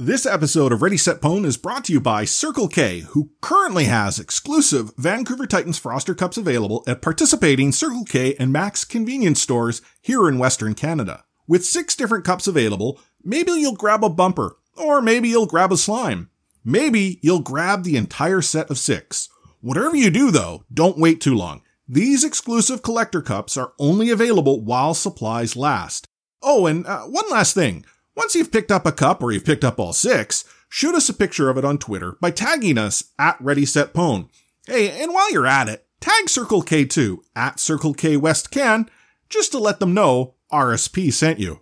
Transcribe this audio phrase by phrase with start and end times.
[0.00, 3.86] This episode of Ready Set Pwn is brought to you by Circle K, who currently
[3.86, 9.82] has exclusive Vancouver Titans Froster Cups available at participating Circle K and Mac's convenience stores
[10.00, 11.24] here in Western Canada.
[11.48, 15.76] With six different cups available, maybe you'll grab a bumper, or maybe you'll grab a
[15.76, 16.30] slime.
[16.64, 19.28] Maybe you'll grab the entire set of six.
[19.60, 21.62] Whatever you do though, don't wait too long.
[21.88, 26.06] These exclusive collector cups are only available while supplies last.
[26.40, 27.84] Oh, and uh, one last thing.
[28.18, 31.14] Once you've picked up a cup or you've picked up all six, shoot us a
[31.14, 34.28] picture of it on Twitter by tagging us at Ready Set Pwn.
[34.66, 38.90] Hey, and while you're at it, tag Circle K2 at Circle K West Can
[39.28, 41.60] just to let them know RSP sent you.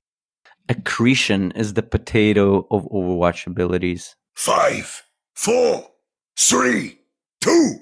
[0.66, 4.16] Accretion is the potato of Overwatch abilities.
[4.32, 5.02] Five,
[5.34, 5.90] four,
[6.38, 7.00] three,
[7.42, 7.80] two,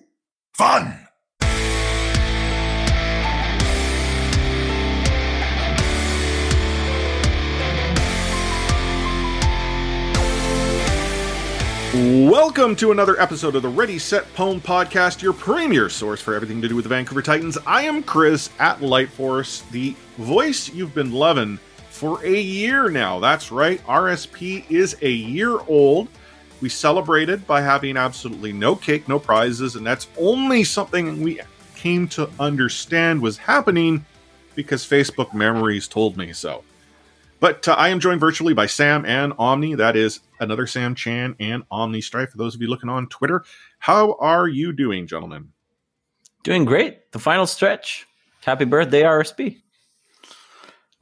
[0.57, 1.07] one.
[11.95, 16.61] Welcome to another episode of the Ready Set Pwn podcast, your premier source for everything
[16.61, 17.57] to do with the Vancouver Titans.
[17.69, 21.57] I am Chris at Lightforce, the voice you've been loving
[21.91, 23.21] for a year now.
[23.21, 26.09] That's right, RSP is a year old.
[26.61, 31.39] We celebrated by having absolutely no cake, no prizes, and that's only something we
[31.77, 34.05] came to understand was happening
[34.57, 36.65] because Facebook memories told me so.
[37.45, 39.75] But uh, I am joined virtually by Sam and Omni.
[39.75, 42.31] That is another Sam Chan and Omni Strife.
[42.31, 43.45] For those of you looking on Twitter,
[43.79, 45.53] how are you doing, gentlemen?
[46.43, 47.13] Doing great.
[47.13, 48.07] The final stretch.
[48.45, 49.61] Happy birthday, RSP.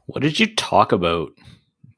[0.06, 1.32] What did you talk about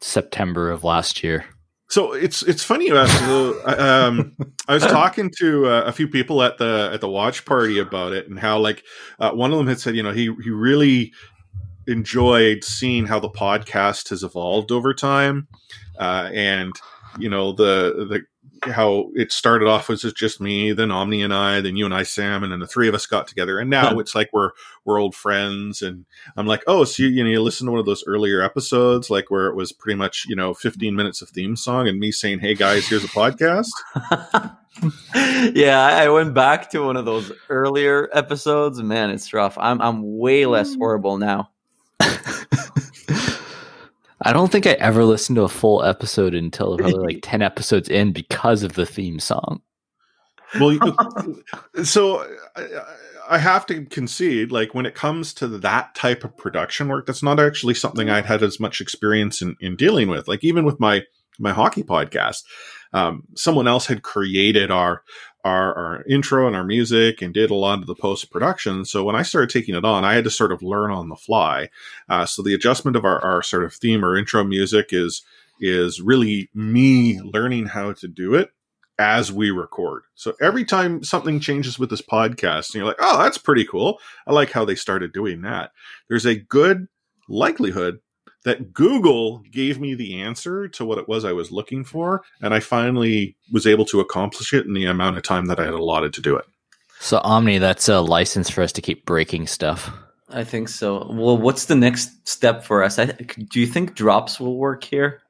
[0.00, 1.44] September of last year?
[1.88, 3.22] So it's it's funny you ask.
[3.78, 4.34] um,
[4.66, 8.12] I was talking to uh, a few people at the at the watch party about
[8.12, 8.82] it, and how like
[9.18, 11.12] uh, one of them had said, you know, he he really
[11.86, 15.46] enjoyed seeing how the podcast has evolved over time,
[15.98, 16.72] uh, and
[17.18, 18.22] you know the the
[18.70, 22.02] how it started off was just me, then Omni and I, then you and I,
[22.02, 23.58] Sam, and then the three of us got together.
[23.58, 24.50] And now it's like we're
[24.84, 25.82] we're old friends.
[25.82, 26.06] And
[26.36, 29.10] I'm like, oh, so you, you know, you listen to one of those earlier episodes,
[29.10, 32.10] like where it was pretty much you know 15 minutes of theme song and me
[32.10, 33.70] saying, hey guys, here's a podcast.
[35.54, 38.82] yeah, I went back to one of those earlier episodes.
[38.82, 39.56] Man, it's rough.
[39.58, 40.78] I'm I'm way less mm.
[40.78, 41.50] horrible now.
[44.24, 47.88] I don't think I ever listened to a full episode until probably like 10 episodes
[47.88, 49.60] in because of the theme song.
[50.58, 50.78] Well,
[51.84, 52.26] so
[53.28, 57.22] I have to concede, like when it comes to that type of production work, that's
[57.22, 60.28] not actually something I'd had as much experience in, in dealing with.
[60.28, 61.02] Like even with my
[61.38, 62.44] my hockey podcast,
[62.92, 65.02] um, someone else had created our
[65.44, 68.84] our, our intro and our music and did a lot of the post production.
[68.84, 71.16] So when I started taking it on, I had to sort of learn on the
[71.16, 71.68] fly.
[72.08, 75.22] Uh, so the adjustment of our, our sort of theme or intro music is
[75.60, 78.50] is really me learning how to do it
[78.98, 80.02] as we record.
[80.14, 83.98] So every time something changes with this podcast, and you're like, oh, that's pretty cool.
[84.26, 85.70] I like how they started doing that.
[86.08, 86.88] There's a good
[87.28, 88.00] likelihood
[88.44, 92.54] that Google gave me the answer to what it was I was looking for, and
[92.54, 95.74] I finally was able to accomplish it in the amount of time that I had
[95.74, 96.44] allotted to do it.
[97.00, 99.90] So Omni, that's a license for us to keep breaking stuff.
[100.30, 101.06] I think so.
[101.10, 102.98] Well, what's the next step for us?
[102.98, 105.20] I, do you think drops will work here?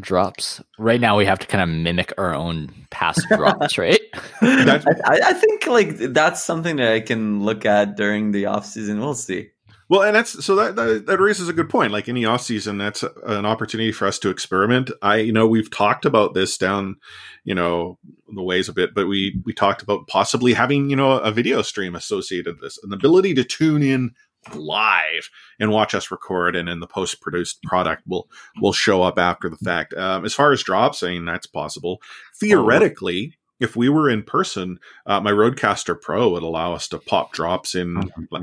[0.00, 0.62] Drops.
[0.78, 4.00] Right now, we have to kind of mimic our own past drops, right?
[4.40, 9.00] I, I think like that's something that I can look at during the off season.
[9.00, 9.50] We'll see.
[9.88, 11.92] Well, and that's so that, that, that raises a good point.
[11.92, 14.90] Like any off season, that's an opportunity for us to experiment.
[15.00, 16.96] I, you know, we've talked about this down,
[17.44, 17.98] you know,
[18.34, 21.62] the ways a bit, but we we talked about possibly having you know a video
[21.62, 24.12] stream associated with this, an ability to tune in
[24.54, 25.30] live
[25.60, 28.28] and watch us record, and then the post produced product will
[28.60, 29.94] will show up after the fact.
[29.94, 32.00] Um, as far as drops, I mean that's possible.
[32.34, 33.34] Theoretically.
[33.58, 37.74] If we were in person, uh, my Rodecaster Pro would allow us to pop drops
[37.74, 38.42] in like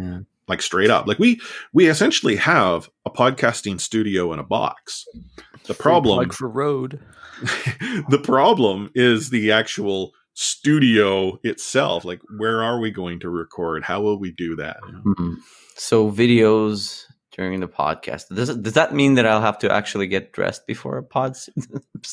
[0.62, 1.08] straight up.
[1.08, 1.40] Like we
[1.74, 5.06] we essentially have a podcasting studio in a box.
[5.66, 7.00] The problem like for road
[8.09, 12.06] the problem is the actual studio itself.
[12.06, 13.84] Like where are we going to record?
[13.84, 14.78] How will we do that?
[14.84, 15.34] Mm-hmm.
[15.75, 18.28] so videos during the podcast.
[18.34, 21.36] Does, does that mean that i'll have to actually get dressed before a pod?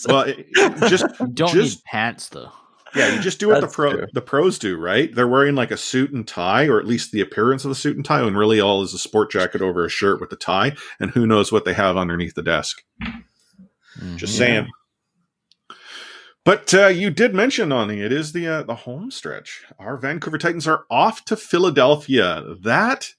[0.06, 0.47] Well it,
[0.88, 1.05] just
[1.35, 2.53] don't just, need pants though
[2.94, 4.06] yeah, you just do what the pro true.
[4.12, 5.14] the pros do, right?
[5.14, 7.96] They're wearing like a suit and tie, or at least the appearance of a suit
[7.96, 10.75] and tie, and really all is a sport jacket over a shirt with a tie,
[10.98, 12.82] and who knows what they have underneath the desk.
[13.02, 14.16] Mm-hmm.
[14.16, 14.69] Just saying.
[16.44, 19.64] But uh, you did mention on it is the uh, the home stretch.
[19.78, 22.56] Our Vancouver Titans are off to Philadelphia.
[22.62, 23.12] That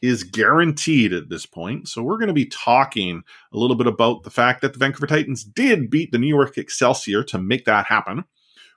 [0.00, 1.88] is guaranteed at this point.
[1.88, 3.22] So we're going to be talking
[3.52, 6.56] a little bit about the fact that the Vancouver Titans did beat the New York
[6.56, 8.24] Excelsior to make that happen.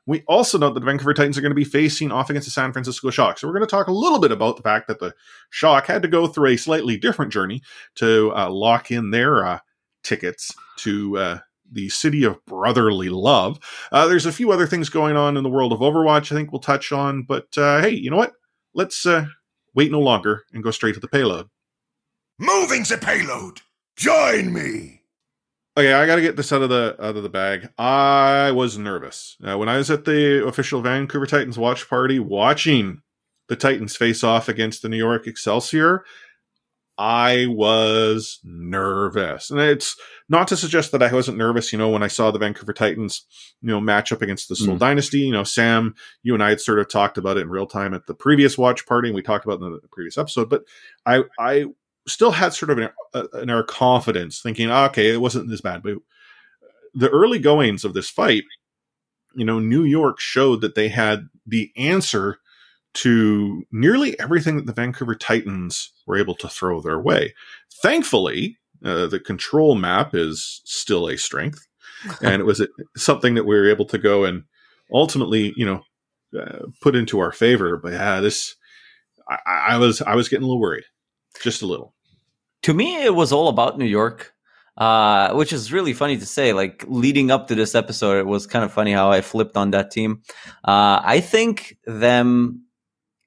[0.08, 2.52] We also know that the Vancouver Titans are going to be facing off against the
[2.52, 3.38] San Francisco Shock.
[3.38, 5.14] So we're going to talk a little bit about the fact that the
[5.52, 7.62] Shock had to go through a slightly different journey
[7.96, 9.60] to uh, lock in their uh,
[10.04, 11.40] tickets to uh,
[11.72, 13.60] the city of brotherly love.
[13.92, 16.52] Uh, there's a few other things going on in the world of Overwatch I think
[16.52, 18.34] we'll touch on, but uh, hey, you know what?
[18.74, 19.26] Let's uh,
[19.74, 21.48] wait no longer and go straight to the payload.
[22.40, 23.62] Moving the payload.
[23.96, 25.01] Join me.
[25.78, 27.70] Okay, I got to get this out of the out of the bag.
[27.78, 33.02] I was nervous uh, when I was at the official Vancouver Titans watch party, watching
[33.48, 36.04] the Titans face off against the New York Excelsior.
[36.98, 39.96] I was nervous, and it's
[40.28, 41.72] not to suggest that I wasn't nervous.
[41.72, 43.26] You know, when I saw the Vancouver Titans,
[43.62, 44.80] you know, match up against the Seoul Mm.
[44.80, 45.20] Dynasty.
[45.20, 47.94] You know, Sam, you and I had sort of talked about it in real time
[47.94, 50.50] at the previous watch party, and we talked about it in the previous episode.
[50.50, 50.64] But
[51.06, 51.66] I, I
[52.08, 52.90] still had sort of an,
[53.34, 55.84] an air of confidence, thinking, "Ah, okay, it wasn't this bad.
[55.84, 55.98] But
[56.94, 58.44] the early goings of this fight,
[59.36, 62.40] you know, New York showed that they had the answer
[62.94, 67.34] to nearly everything that the Vancouver Titans were able to throw their way.
[67.82, 71.68] Thankfully, uh, the control map is still a strength,
[72.22, 72.68] and it was uh,
[72.98, 74.44] something that we were able to go and
[74.92, 75.84] ultimately, you know,
[76.40, 77.78] uh, put into our favor.
[77.78, 78.56] But yeah, this,
[79.30, 79.38] I,
[79.70, 80.86] I was, I was getting a little worried,
[81.42, 81.94] just a little.
[82.62, 84.34] to me it was all about new york
[84.78, 88.48] uh, which is really funny to say like leading up to this episode it was
[88.48, 90.22] kind of funny how i flipped on that team
[90.66, 92.64] uh, i think them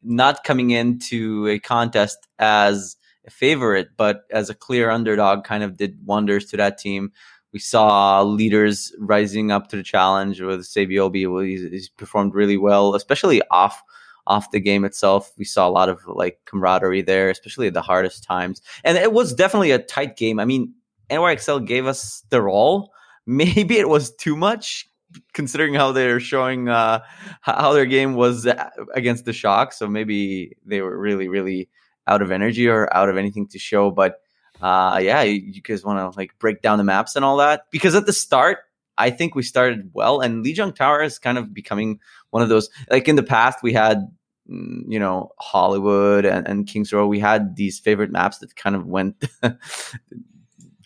[0.03, 2.97] not coming into a contest as
[3.27, 7.13] a favorite but as a clear underdog kind of did wonders to that team
[7.55, 11.47] we saw leaders rising up to the challenge with Saebyeolbe.
[11.47, 13.81] He's, he's performed really well, especially off
[14.27, 15.33] off the game itself.
[15.37, 18.63] We saw a lot of like camaraderie there, especially at the hardest times.
[18.83, 20.39] And it was definitely a tight game.
[20.39, 20.75] I mean,
[21.11, 22.93] NYXL gave us their all.
[23.27, 24.89] Maybe it was too much
[25.33, 27.01] considering how they're showing uh,
[27.41, 29.73] how their game was uh, against the Shock.
[29.73, 31.69] So maybe they were really, really
[32.07, 33.91] out of energy or out of anything to show.
[33.91, 34.21] But
[34.61, 37.71] uh, yeah, you, you guys want to like break down the maps and all that
[37.71, 38.59] because at the start,
[38.99, 42.01] I think we started well, and Lijiang Tower is kind of becoming
[42.31, 42.69] one of those.
[42.91, 43.99] Like in the past, we had
[44.51, 47.07] mm, you know Hollywood and, and Kings Row.
[47.07, 49.25] We had these favorite maps that kind of went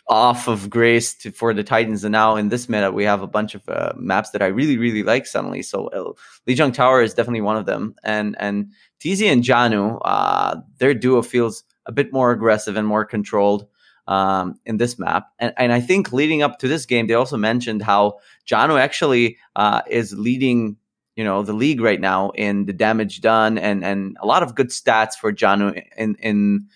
[0.08, 3.26] off of grace to, for the Titans, and now in this meta, we have a
[3.26, 5.62] bunch of uh, maps that I really, really like suddenly.
[5.62, 6.12] So uh,
[6.46, 11.22] Lijiang Tower is definitely one of them, and and TZ and Janu, uh, their duo
[11.22, 13.66] feels a bit more aggressive and more controlled
[14.08, 15.28] um, in this map.
[15.38, 19.36] And, and I think leading up to this game, they also mentioned how Janu actually
[19.54, 20.76] uh, is leading,
[21.14, 24.54] you know, the league right now in the damage done and and a lot of
[24.54, 26.66] good stats for Janu in in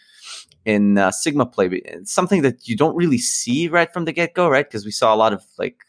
[0.65, 1.83] in uh, Sigma play.
[2.05, 4.67] Something that you don't really see right from the get go, right?
[4.67, 5.83] Because we saw a lot of like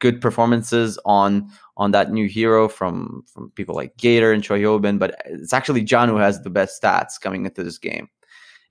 [0.00, 5.20] good performances on on that new hero from from people like Gator and Choihyobin, but
[5.26, 8.08] it's actually John has the best stats coming into this game.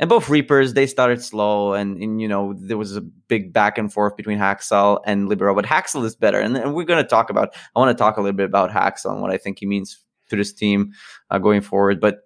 [0.01, 3.77] And both Reapers, they started slow, and, and you know there was a big back
[3.77, 7.07] and forth between Haksal and Libero, but Haksal is better, and, and we're going to
[7.07, 7.56] talk about.
[7.75, 10.03] I want to talk a little bit about Haksal and what I think he means
[10.30, 10.92] to this team
[11.30, 12.01] uh, going forward.
[12.01, 12.21] But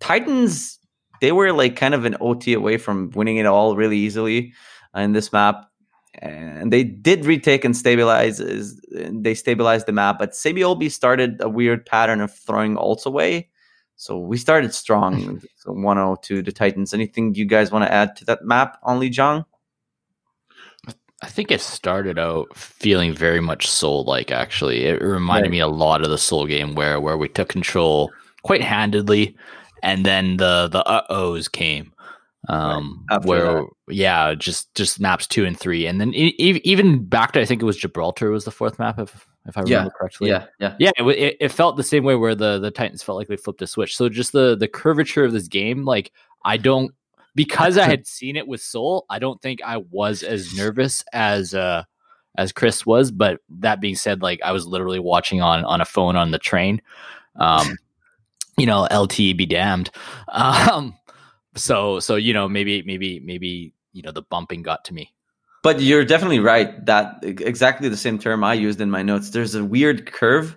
[0.00, 0.78] Titans,
[1.20, 4.54] they were like kind of an OT away from winning it all really easily
[4.94, 5.68] in this map
[6.20, 8.42] and they did retake and stabilize.
[8.90, 13.50] They stabilized the map, but Saebyeolbe started a weird pattern of throwing ults away.
[14.00, 16.94] So we started strong, so 1-0 to the Titans.
[16.94, 19.44] Anything you guys want to add to that map on Lijiang?
[21.20, 24.84] I think it started out feeling very much Seoul like actually.
[24.84, 25.50] It reminded Right.
[25.50, 28.12] me a lot of the Seoul game where where we took control
[28.44, 29.36] quite handedly
[29.82, 31.92] and then the the uh ohs came.
[32.48, 33.94] Um Right, where that.
[33.94, 37.60] yeah, just just maps 2 and 3 and then e- even back to I think
[37.62, 40.28] it was Gibraltar was the fourth map if if I Yeah, remember correctly.
[40.28, 40.46] yeah.
[40.78, 43.36] Yeah, it, it, it felt the same way where the the Titans felt like they
[43.36, 43.96] flipped a switch.
[43.96, 46.12] So just the the curvature of this game, like
[46.44, 46.94] I don't
[47.34, 51.54] because I had seen it with Seoul, I don't think I was as nervous as
[51.54, 51.84] uh
[52.36, 53.10] as Chris was.
[53.10, 56.38] But that being said, like I was literally watching on on a phone on the
[56.38, 56.80] train.
[57.36, 57.66] Um,
[58.58, 59.90] you know, LTE be damned.
[60.28, 60.94] Um,
[61.58, 65.12] so so you know maybe maybe maybe you know the bumping got to me.
[65.62, 66.84] But you're definitely right.
[66.86, 69.30] That exactly the same term I used in my notes.
[69.30, 70.56] There's a weird curve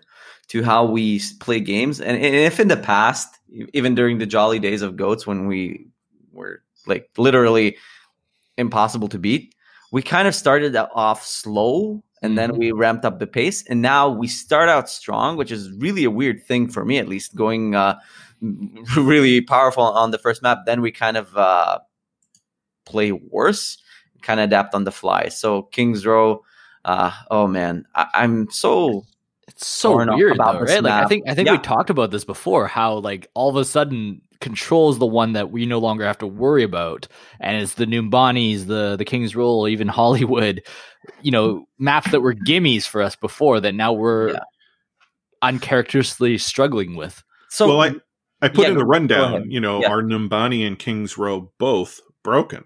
[0.50, 3.28] to how we play games, and, and if in the past,
[3.74, 5.88] even during the jolly days of goats, when we
[6.32, 7.78] were like literally
[8.58, 9.56] impossible to beat,
[9.92, 12.58] we kind of started off slow and then Mhm.
[12.60, 16.12] we ramped up the pace, and now we start out strong, which is really a
[16.12, 17.98] weird thing for me, at least, going uh,
[18.98, 20.60] really powerful on the first map.
[20.66, 21.80] Then we kind of uh,
[22.86, 23.78] play worse,
[24.22, 25.30] kind of adapt on the fly.
[25.30, 26.44] So Kings Row,
[26.86, 29.06] uh, oh man, I- I'm so
[29.48, 30.84] It's so Torn weird, about though, this right?
[30.84, 31.54] Like I think I think Yeah.
[31.54, 32.68] we talked about this before.
[32.68, 36.26] How like all of a sudden controls the one that we no longer have to
[36.28, 37.08] worry about,
[37.40, 40.64] and it's the Numbanis, the the King's Row, even Hollywood.
[41.22, 44.40] You know, maps that were gimmies for us before that now we're Yeah.
[45.42, 47.24] uncharacteristically struggling with.
[47.50, 47.68] so.
[47.68, 47.96] well, I,
[48.42, 49.90] I put Yeah, in the rundown, you know, Yeah.
[49.90, 52.66] are Numbani and Kings Row both broken?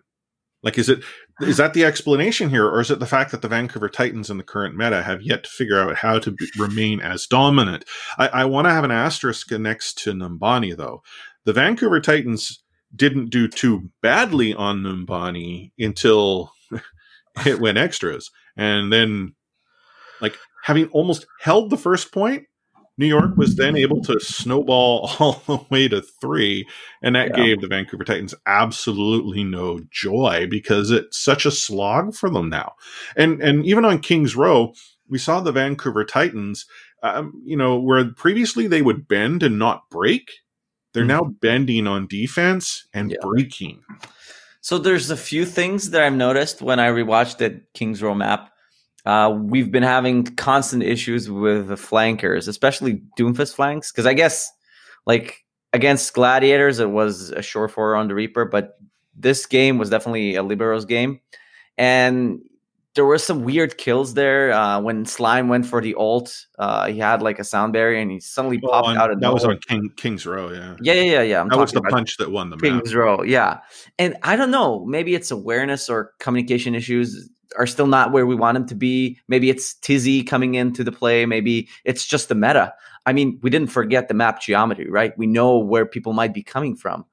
[0.64, 1.04] Like, is it
[1.42, 4.38] is that the explanation here, or is it the fact that the Vancouver Titans in
[4.38, 7.84] the current meta have yet to figure out how to be, remain as dominant?
[8.18, 11.04] I, I want to have an asterisk next to Numbani, though.
[11.44, 12.64] The Vancouver Titans
[12.96, 16.54] didn't do too badly on Numbani until
[17.46, 19.36] it went extras, and then,
[20.22, 22.46] like, having almost held the first point,
[22.98, 26.68] New York was then able to snowball all the way to three,
[27.02, 27.36] and that Yeah.
[27.36, 32.74] gave the Vancouver Titans absolutely no joy because it's such a slog for them now.
[33.16, 34.74] And and even on Kings Row,
[35.10, 36.66] we saw the Vancouver Titans,
[37.04, 40.32] um, you know, where previously they would bend and not break.
[40.94, 43.18] They're now bending on defense and Yeah.
[43.22, 43.84] breaking.
[44.62, 48.52] So there's a few things that I've noticed when I rewatched the Kings Row map.
[49.06, 54.52] Uh, we've been having constant issues with the flankers, especially Doomfist flanks, because I guess
[55.06, 55.44] like
[55.74, 58.80] against Gladiators it was a short four on the Reaper, but
[59.16, 61.20] this game was definitely a Liberos game,
[61.78, 62.40] and
[62.96, 64.54] there were some weird kills there.
[64.54, 68.10] Uh, when Slime went for the ult, uh, he had like a sound barrier and
[68.10, 70.78] he suddenly Well, popped on- out of that was on King, Kings Row, yeah.
[70.82, 71.42] Yeah, yeah, yeah, yeah.
[71.42, 72.64] I'm that was the punch that won the map.
[72.64, 73.60] Kings Row, yeah.
[74.00, 78.36] And I don't know, maybe it's awareness or communication issues are still not where we
[78.36, 79.20] want them to be.
[79.28, 81.26] Maybe it's Tizzy coming into the play.
[81.26, 82.74] Maybe it's just the meta.
[83.06, 85.18] I mean, we didn't forget the map geometry, right?
[85.18, 87.06] We know where people might be coming from.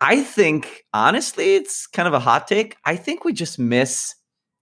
[0.00, 2.76] I think, honestly, it's kind of a hot take.
[2.84, 4.14] I think we just miss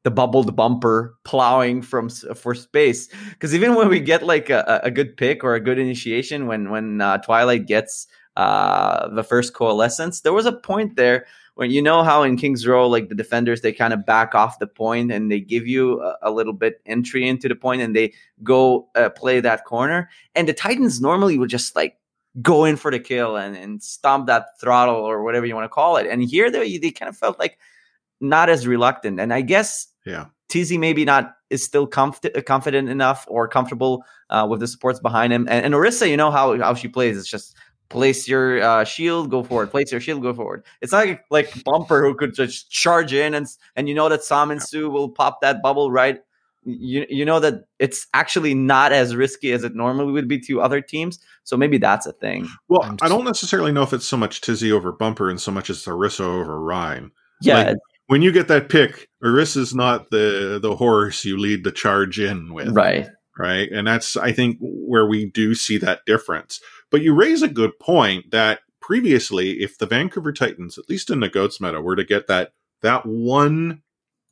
[0.05, 4.91] the bubbled bumper plowing from for space because even when we get like a, a
[4.91, 10.21] good pick or a good initiation when when uh, twilight gets uh the first coalescence
[10.21, 11.25] there was a point there
[11.57, 14.59] when you know how in king's row like the defenders they kind of back off
[14.59, 17.95] the point and they give you a, a little bit entry into the point and
[17.95, 21.97] they go uh, play that corner and the titans normally would just like
[22.43, 25.69] go in for the kill and, and stomp that throttle or whatever you want to
[25.69, 27.59] call it and here they, they kind of felt like
[28.21, 30.27] not as reluctant and i guess Yeah.
[30.51, 35.33] Tizzy maybe not is still comf- confident enough or comfortable uh, with the supports behind
[35.33, 35.49] him.
[35.49, 37.17] And, and Orisa, you know how how she plays.
[37.17, 37.57] It's just
[37.88, 39.71] place your uh, shield, go forward.
[39.71, 40.64] Place your shield, go forward.
[40.81, 44.21] It's not like, like Bumper who could just charge in and and you know that
[44.21, 46.21] Seominsoo will pop that bubble right.
[46.64, 50.61] You you know that it's actually not as risky as it normally would be to
[50.61, 51.19] other teams.
[51.45, 52.49] So maybe that's a thing.
[52.69, 55.53] Well, I'm I don't necessarily know if it's so much Tizzy over Bumper and so
[55.53, 57.11] much as Orisa over Rein.
[57.43, 57.76] Yeah, Like,
[58.07, 62.53] when you get that pick, Orisa's not the the horse you lead the charge in
[62.53, 63.09] with, right.
[63.38, 63.71] Right?
[63.71, 66.61] And that's I think where we do see that difference.
[66.91, 71.21] But you raise a good point that previously, if the Vancouver Titans, at least in
[71.21, 73.83] the Goats meta, were to get that that one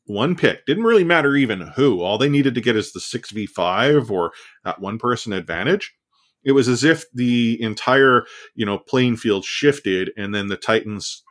[0.04, 2.02] one pick, didn't really matter even who.
[2.02, 4.32] All they needed to get is the six v five or
[4.64, 5.94] that one person advantage.
[6.44, 11.24] It was as if the entire you know playing field shifted, and then the Titans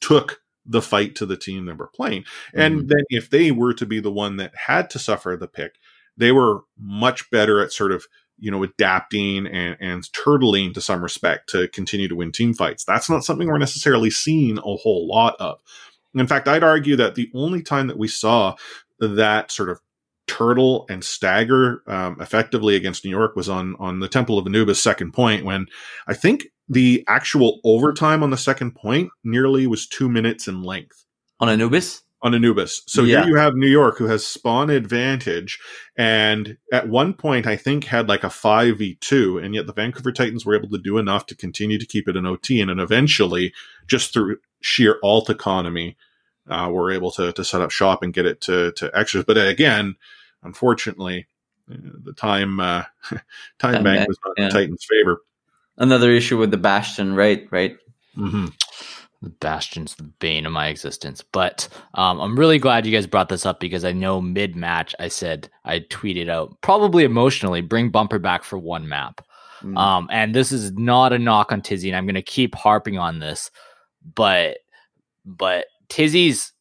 [0.00, 2.24] took the fight to the team they were playing.
[2.54, 2.86] And mm-hmm.
[2.88, 5.76] then if they were to be the one that had to suffer the pick,
[6.18, 8.04] they were much better at sort of,
[8.38, 12.84] you know, adapting and, and turtling to some respect to continue to win team fights.
[12.84, 15.60] That's not something we're necessarily seeing a whole lot of.
[16.14, 18.56] In fact, I'd argue that the only time that we saw
[18.98, 19.80] that sort of
[20.26, 24.80] turtle and stagger um, effectively against New York was on on the Temple of Anubis
[24.80, 25.66] second point when
[26.06, 31.06] I think the actual overtime on the second point nearly was two minutes in length
[31.40, 32.02] On Anubis?
[32.20, 32.82] On Anubis.
[32.86, 33.20] So Yeah.
[33.20, 35.58] here you have New York who has spawn advantage
[35.96, 40.44] and at one point I think had like a 5v2 and yet the Vancouver Titans
[40.44, 43.52] were able to do enough to continue to keep it an OT and then eventually
[43.86, 45.96] just through sheer ult economy
[46.48, 49.24] uh, were able to, to set up shop and get it to, to extras.
[49.24, 49.96] But again,
[50.42, 51.26] unfortunately,
[51.70, 52.84] uh, the time uh,
[53.58, 54.46] time bank was not yeah.
[54.46, 55.22] in Titans' favor.
[55.76, 57.46] Another issue with the Bastion, right?
[57.50, 57.76] Right.
[58.14, 58.97] hmm The
[59.40, 61.24] Bastion's the bane of my existence.
[61.32, 64.94] But um, I'm really glad you guys brought this up because I know mid match
[65.00, 69.24] I said I tweeted out probably emotionally bring Bumper back for one map.
[69.62, 69.76] Mm.
[69.76, 72.98] Um, and this is not a knock on Tizzy, and I'm going to keep harping
[72.98, 73.50] on this,
[74.14, 74.58] but
[75.24, 76.52] but Tizzy's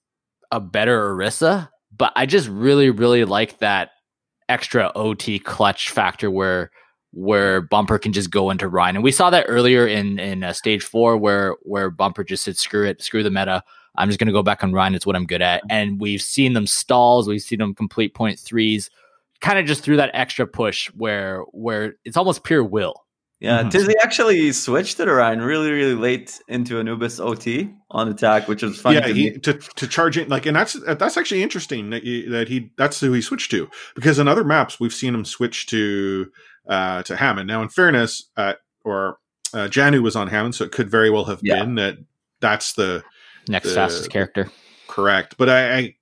[0.52, 3.92] a better Orisa, but I just really really like that
[4.50, 6.72] extra OT clutch factor where
[7.12, 8.96] where Bumper can just go into Rein.
[8.96, 12.58] And we saw that earlier in in uh, stage four where where Bumper just said
[12.58, 13.64] screw it, screw the meta.
[13.96, 14.94] I'm just going to go back on Rein.
[14.94, 15.64] It's what I'm good at.
[15.72, 17.28] And we've seen them stalls.
[17.28, 18.92] We've seen them complete point threes,
[19.42, 23.04] kind of just through that extra push where where it's almost pure will.
[23.40, 23.70] Yeah, Mhm.
[23.72, 28.82] Tizzy actually switched to Orion really, really late into Anubis OT on attack, which was
[28.82, 28.96] funny.
[28.96, 32.28] yeah, to he, to to charge in like, and that's that's actually interesting that he,
[32.30, 35.68] that he that's who he switched to because in other maps we've seen him switch
[35.68, 36.32] to
[36.68, 37.48] uh to Hammond.
[37.48, 39.18] Now, in fairness, uh, or
[39.54, 41.60] uh, Janu was on Hammond, so it could very well have Yeah.
[41.64, 41.98] been that
[42.42, 43.04] that's the
[43.50, 44.50] Next The- fastest character.
[44.88, 45.36] correct.
[45.38, 45.96] But I, I,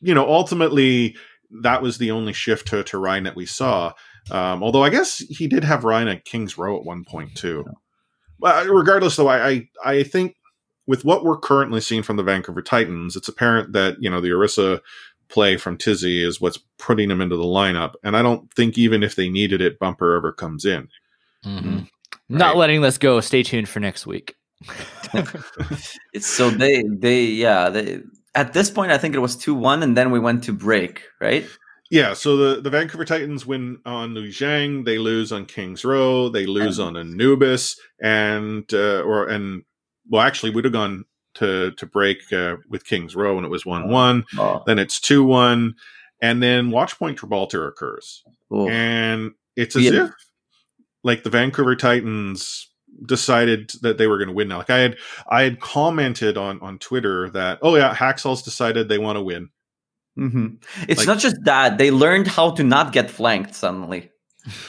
[0.00, 1.16] you know, ultimately
[1.62, 3.92] that was the only shift to to Rein that we saw.
[4.30, 7.64] Um, although I guess he did have Rein at Kings Row at one point too.
[8.38, 10.36] Well, regardless, though, I, I I think
[10.86, 14.30] with what we're currently seeing from the Vancouver Titans, it's apparent that you know the
[14.30, 14.80] Orisa
[15.32, 19.02] play from Tizzy is what's putting him into the lineup, and I don't think even
[19.02, 20.88] if they needed it, Bumper ever comes in.
[21.44, 21.88] Mhm.
[22.28, 23.20] Not letting this go.
[23.20, 24.36] Stay tuned for next week.
[26.12, 28.00] It's so they they yeah they
[28.34, 31.02] at this point I think it was two one and then we went to break
[31.20, 31.46] right.
[31.90, 36.46] Yeah, so the, the Vancouver Titans win on Lijiang, they lose on Kings Row, they
[36.46, 39.64] lose on Anubis, and uh, or and
[40.08, 43.64] well, actually, we'd have gone to to break uh, with Kings Row, and it was
[43.66, 44.24] one one.
[44.38, 45.74] Oh, Then it's two one,
[46.20, 48.68] and then Watchpoint Gibraltar occurs, cool.
[48.70, 50.04] and it's as Yeah.
[50.06, 50.10] if
[51.04, 52.68] like the Vancouver Titans
[53.06, 54.58] decided that they were going to win now.
[54.58, 54.96] Like I had
[55.28, 59.48] I had commented on on Twitter that oh yeah, Hacksaws decided they want to win.
[60.18, 60.62] Mhm.
[60.88, 64.10] It's like- not just that they learned how to not get flanked suddenly.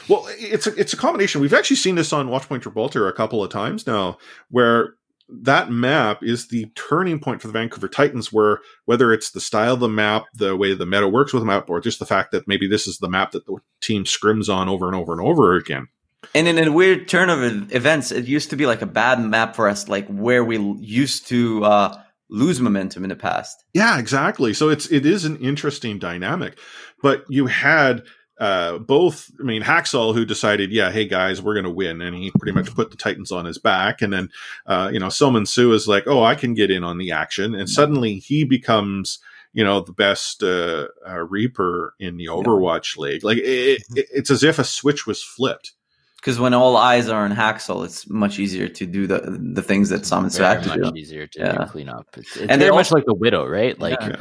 [0.08, 1.40] Well, it's a, it's a combination.
[1.40, 4.18] We've actually seen this on Watchpoint Gibraltar a couple of times now,
[4.48, 4.94] where
[5.28, 8.32] that map is the turning point for the Vancouver Titans.
[8.32, 11.46] Where whether it's the style of the map, the way the meta works with the
[11.46, 14.52] map, or just the fact that maybe this is the map that the team scrims
[14.52, 15.88] on over and over and over again.
[16.34, 19.54] And in a weird turn of events, it used to be like a bad map
[19.54, 23.64] for us, like where we used to uh, lose momentum in the past.
[23.74, 24.54] Yeah, exactly.
[24.54, 26.58] So it's it is an interesting dynamic,
[27.02, 28.02] but you had
[28.38, 32.30] uh both i mean hacksaw who decided yeah hey guys we're gonna win and he
[32.32, 34.28] pretty much put the titans on his back and then
[34.66, 37.70] uh you know Seominsoo is like oh i can get in on the action and
[37.70, 39.20] suddenly he becomes
[39.52, 44.30] you know the best uh, uh reaper in the overwatch league like it, it, it's
[44.32, 45.72] as if a switch was flipped
[46.16, 49.20] Because when all eyes are on Haksal, it's much easier to do the
[49.54, 50.98] the things that Summon Very had to much do.
[50.98, 51.66] easier to Yeah.
[51.70, 52.06] clean up.
[52.16, 53.78] It's, it's And they're much like the widow, right?
[53.78, 54.16] Like Yeah.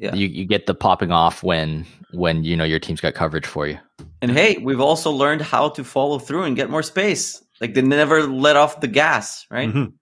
[0.00, 0.14] Yeah.
[0.16, 3.66] you, you get the popping off when when you know your team's got coverage for
[3.66, 3.78] you.
[4.22, 7.42] And hey, we've also learned how to follow through and get more space.
[7.60, 9.68] Like they never let off the gas, right?
[9.72, 9.92] Mhm.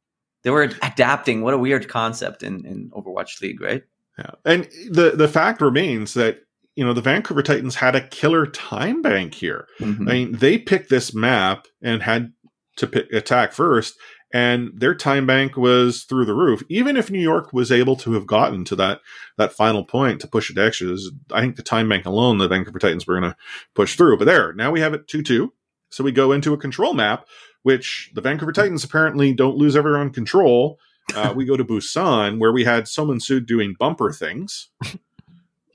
[0.42, 1.42] They were adapting.
[1.42, 3.83] What a weird concept in, in Overwatch League, right?
[4.18, 4.31] Yeah.
[4.44, 6.40] And the the fact remains that
[6.77, 9.66] you know the Vancouver Titans had a killer time bank here.
[9.81, 10.01] Mhm.
[10.09, 12.33] I mean, they picked this map and had
[12.79, 13.94] to pick, attack first,
[14.33, 16.62] and their time bank was through the roof.
[16.68, 19.01] Even if New York was able to have gotten to that
[19.37, 22.49] that final point to push it to extras, I think the time bank alone, the
[22.49, 23.37] Vancouver Titans were going to
[23.75, 24.16] push through.
[24.16, 25.53] But there, now we have it two two.
[25.90, 27.27] So we go into a control map,
[27.62, 30.79] which the Vancouver Titans apparently don't lose ever on control.
[31.14, 34.68] Uh, we go to Busan, where we had someone sued doing bumper things.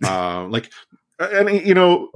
[0.06, 0.72] Uh, like,
[1.20, 2.10] and you know,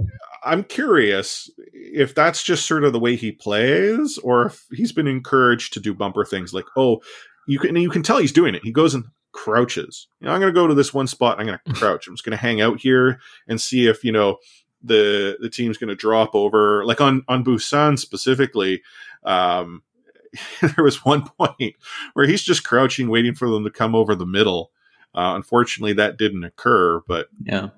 [0.44, 5.08] I'm curious if that's just sort of the way he plays, or if he's been
[5.08, 6.54] encouraged to do bumper things.
[6.54, 7.02] Like, oh,
[7.48, 8.64] you can you can tell he's doing it.
[8.64, 10.08] He goes and crouches.
[10.20, 11.40] You know, I'm going to go to this one spot.
[11.40, 12.08] I'm going to crouch.
[12.08, 14.38] I'm just going to hang out here and see if you know
[14.84, 16.86] the the team's going to drop over.
[16.86, 18.82] Like on on Busan specifically.
[19.24, 19.84] Um,
[20.62, 21.76] there was one point
[22.14, 24.72] where he's just crouching, waiting for them to come over the middle.
[25.14, 27.70] Uh, unfortunately, that didn't occur, but Yeah.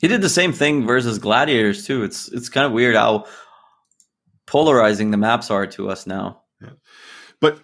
[0.00, 2.02] He did the same thing versus Gladiators too.
[2.02, 3.26] It's it's kind of weird how
[4.46, 6.42] polarizing the maps are to us now.
[7.40, 7.60] But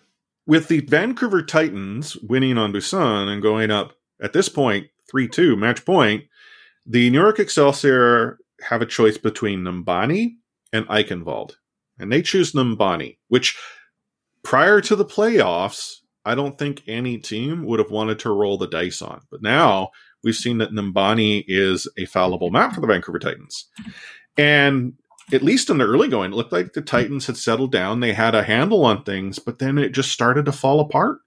[0.46, 5.57] with the Vancouver Titans winning on Busan and going up at this point 3 2
[5.57, 6.25] match point,
[6.85, 10.37] the New York Excelsior have a choice between Numbani
[10.72, 11.57] and Eichenwald.
[11.99, 13.59] And they choose Numbani, which
[14.42, 18.66] prior to the playoffs, I don't think any team would have wanted to roll the
[18.66, 19.22] dice on.
[19.31, 19.90] But now
[20.27, 23.71] we've seen that Numbani is a fallible map for the Vancouver Titans.
[24.37, 24.95] And
[25.33, 28.01] at least in the early going, it looked like the Titans had settled down.
[28.01, 31.19] They had a handle on things, but then it just started to fall apart.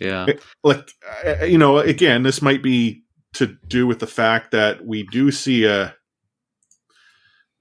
[0.00, 0.26] Yeah.
[0.64, 0.90] Like,
[1.24, 3.02] uh, you know, again, this might be
[3.34, 5.94] to do with the fact that we do see a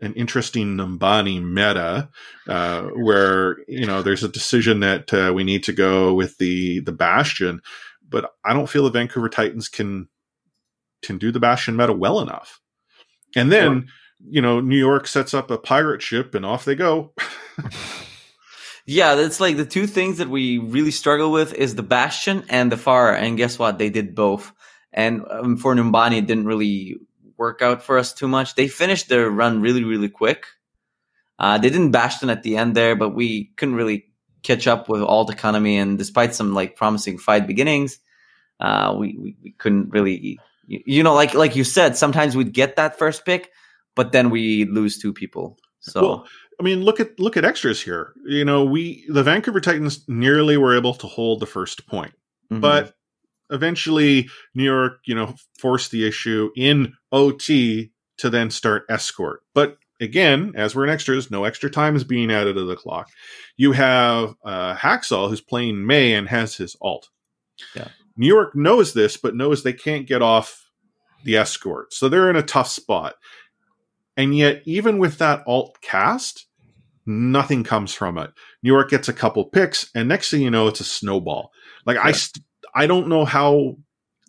[0.01, 2.09] an interesting Numbani meta
[2.47, 6.79] uh, where you know there's a decision that uh, we need to go with the
[6.79, 7.61] the Bastion,
[8.09, 10.07] but I don't feel the Vancouver Titans can
[11.01, 12.59] can do the Bastion meta well enough.
[13.35, 13.87] And then
[14.27, 17.13] you know, New York sets up a pirate ship and off they go.
[18.91, 22.71] Yeah, that's like the two things that we really struggle with is the Bastion and
[22.71, 23.13] the Far.
[23.13, 23.77] And guess what?
[23.77, 24.51] They did both.
[24.91, 26.95] And um, for Numbani, it didn't really
[27.37, 28.55] work out for us too much.
[28.55, 30.47] They finished their run really, really quick.
[31.37, 34.08] Uh, they didn't bash Bastion at the end there, but we couldn't really
[34.43, 35.77] catch up with ult economy.
[35.77, 37.99] And despite some like promising fight beginnings,
[38.59, 42.53] uh, we, we, we couldn't really, you, you know, like like you said, sometimes we'd
[42.53, 43.51] get that first pick,
[43.95, 45.57] but then we lose two people.
[45.79, 46.27] So Well,
[46.59, 48.13] I mean, look at look at extras here.
[48.25, 52.13] You know, we the Vancouver Titans nearly were able to hold the first point,
[52.51, 52.61] mhm.
[52.61, 52.95] but
[53.49, 59.41] eventually New York, you know, forced the issue in OT to then start escort.
[59.53, 63.09] But again, as we're in extras, no extra time is being added to the clock.
[63.57, 67.09] You have uh, Hacksaw who's playing Mei and has his ult.
[67.75, 67.89] Yeah.
[68.17, 70.69] New York knows this, but knows they can't get off
[71.23, 73.15] the escort, so they're in a tough spot.
[74.17, 76.47] And yet, even with that ult cast,
[77.05, 78.31] nothing comes from it.
[78.63, 81.51] New York gets a couple picks, and next thing you know, it's a snowball.
[81.85, 82.43] Like I, st-
[82.75, 83.77] I don't know how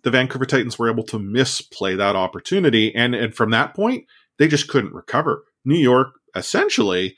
[0.03, 4.05] the Vancouver Titans were able to misplay that opportunity, and and from that point,
[4.37, 5.43] they just couldn't recover.
[5.65, 7.15] New York essentially,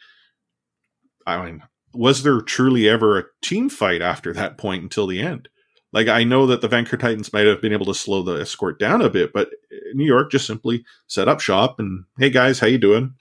[1.26, 5.50] I mean, was there truly ever a team fight after that point until the end?
[5.92, 8.80] Like I know that the Vancouver Titans might have been able to slow the escort
[8.80, 9.50] down a bit, but
[9.94, 13.14] New York just simply set up shop and hey guys, how you doing?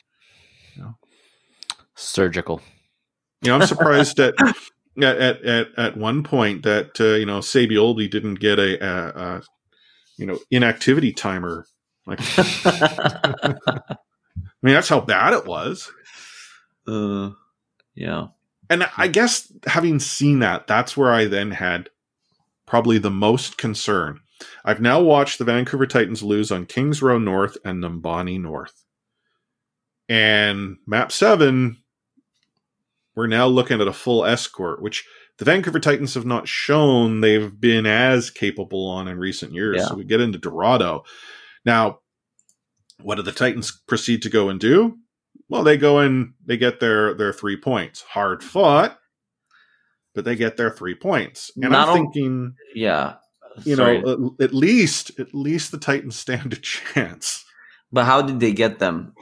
[1.95, 2.61] Surgical.
[3.43, 4.35] You know, I'm surprised at,
[5.01, 9.09] at at at at one point that uh, you know Saebyeolbe didn't get a, a,
[9.09, 9.43] a
[10.19, 11.67] you know inactivity timer.
[12.07, 12.21] Like,
[14.63, 15.91] I mean, that's how bad it was.
[16.87, 17.31] uh,
[17.95, 18.29] yeah.
[18.71, 21.91] And I guess having seen that, that's where I then had
[22.67, 24.21] probably the most concern.
[24.65, 28.85] I've now watched the Vancouver Titans lose on Kings Row North and Numbani North.
[30.09, 31.79] And map seven,
[33.15, 35.05] we're now looking at a full escort, which
[35.39, 39.79] the Vancouver Titans have not shown they've been as capable on in recent years.
[39.79, 39.87] Yeah.
[39.87, 41.05] So we get into Dorado.
[41.65, 42.01] Now,
[43.05, 44.99] what do the Titans proceed to go and do?
[45.49, 48.03] Well, they go and they get their their three points.
[48.03, 48.99] Hard fought,
[50.15, 51.51] but they get their three points.
[51.61, 53.15] And Not I'm thinking, Yeah.
[53.65, 54.01] you Sorry.
[54.01, 57.45] know, at, at least at least the Titans stand a chance.
[57.95, 59.13] But how did they get them?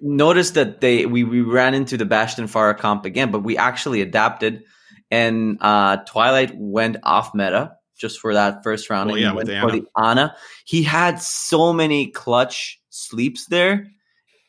[0.00, 4.00] Notice that they we, we ran into the Bastion Pharah comp again, but we actually
[4.00, 4.64] adapted,
[5.10, 9.08] and uh, Twilight went off meta just for that first round.
[9.08, 9.72] Well, and yeah, with Ana.
[9.72, 10.36] the Ana.
[10.66, 13.86] He had so many clutch sleeps there,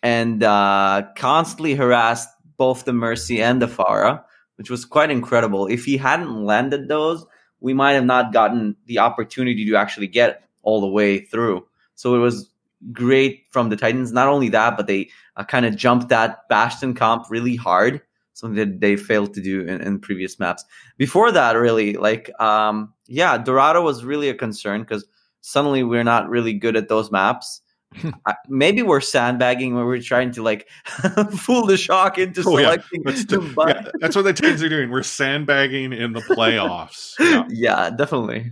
[0.01, 4.23] and uh, constantly harassed both the Mercy and the Pharah,
[4.57, 5.67] which was quite incredible.
[5.67, 7.25] If he hadn't landed those,
[7.61, 11.65] we might have not gotten the opportunity to actually get all the way through.
[11.95, 12.49] So it was
[12.91, 14.11] great from the Titans.
[14.11, 18.01] Not only that, but they uh, kind of jumped that Bastion comp really hard,
[18.43, 20.63] something that they failed to do in, in previous maps.
[20.97, 25.06] Before that, really, like, um, yeah, Dorado was really a concern because
[25.41, 27.62] suddenly we're not really good at those maps.
[28.27, 30.67] I, maybe we're sandbagging when we're trying to like
[31.38, 32.65] fool the shock into Oh, yeah.
[32.65, 33.67] selecting That's, the butt.
[33.86, 34.89] yeah, that's what the Titans are doing.
[34.89, 37.13] We're sandbagging in the playoffs.
[37.19, 37.45] Yeah.
[37.49, 38.51] yeah, definitely.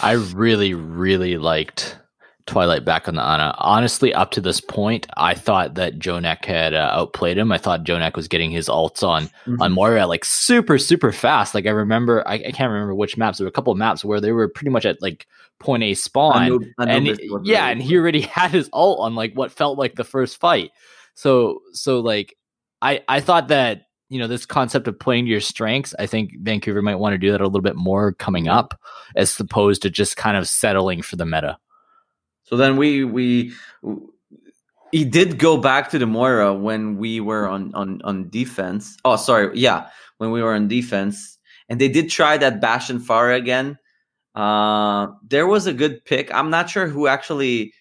[0.00, 1.98] I really, really liked
[2.46, 3.54] Twilight back on the Ana.
[3.58, 7.50] Honestly, up to this point, I thought that Jjonak had uh, outplayed him.
[7.50, 9.28] I thought Jjonak was getting his ults on
[9.60, 11.54] on Moira like super, super fast.
[11.54, 13.38] Like I remember, I, I can't remember which maps.
[13.38, 15.26] There were a couple of maps where they were pretty much at like
[15.58, 16.36] point A spawn.
[16.78, 19.76] And Anubis it- was yeah, and he already had his ult on like what felt
[19.76, 20.70] like the first fight.
[21.14, 22.36] So so like
[22.80, 25.96] I I thought that you know this concept of playing to your strengths.
[25.98, 28.78] I think Vancouver might want to do that a little bit more coming up,
[29.16, 31.58] as opposed to just kind of settling for the meta.
[32.46, 33.52] So then we we
[34.92, 38.96] he did go back to the Moira when we were on on on defense.
[39.04, 43.00] Oh, sorry, yeah, when we were on defense, and they did try that Bash and
[43.00, 43.78] Pharah again.
[44.34, 46.32] Uh, there was a good pick.
[46.32, 47.72] I'm not sure who actually,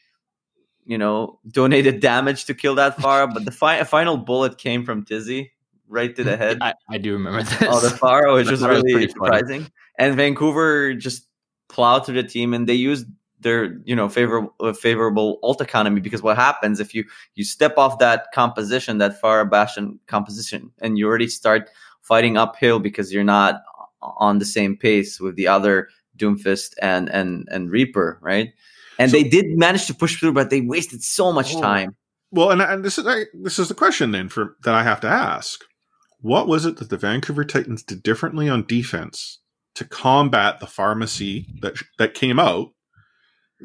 [0.86, 5.06] you know, donated damage to kill that Pharah, but the fi- final bullet came from
[5.06, 5.52] Tizzy
[5.88, 6.58] right to the head.
[6.62, 7.58] I, I do remember this.
[7.62, 9.08] Oh, the Faro, which was it was really funny.
[9.10, 9.72] surprising.
[9.98, 11.28] And Vancouver just
[11.70, 13.06] plowed through the team, and they used
[13.40, 17.04] their you know favorable favorable ult economy because what happens if you
[17.36, 21.70] you step off that composition, that Pharah Bastion composition, and you already start
[22.02, 23.62] fighting uphill because you're not
[24.02, 28.54] on the same pace with the other Doomfist and and and Reaper, right?
[29.00, 31.62] And So- they did manage to push through, but they wasted so much Oh.
[31.62, 31.96] time.
[32.32, 35.02] Well, and, and this is I, this is the question then for that I have
[35.02, 35.62] to ask.
[36.22, 39.40] What was it that the Vancouver Titans did differently on defense
[39.76, 42.70] to combat the Pharmercy that that came out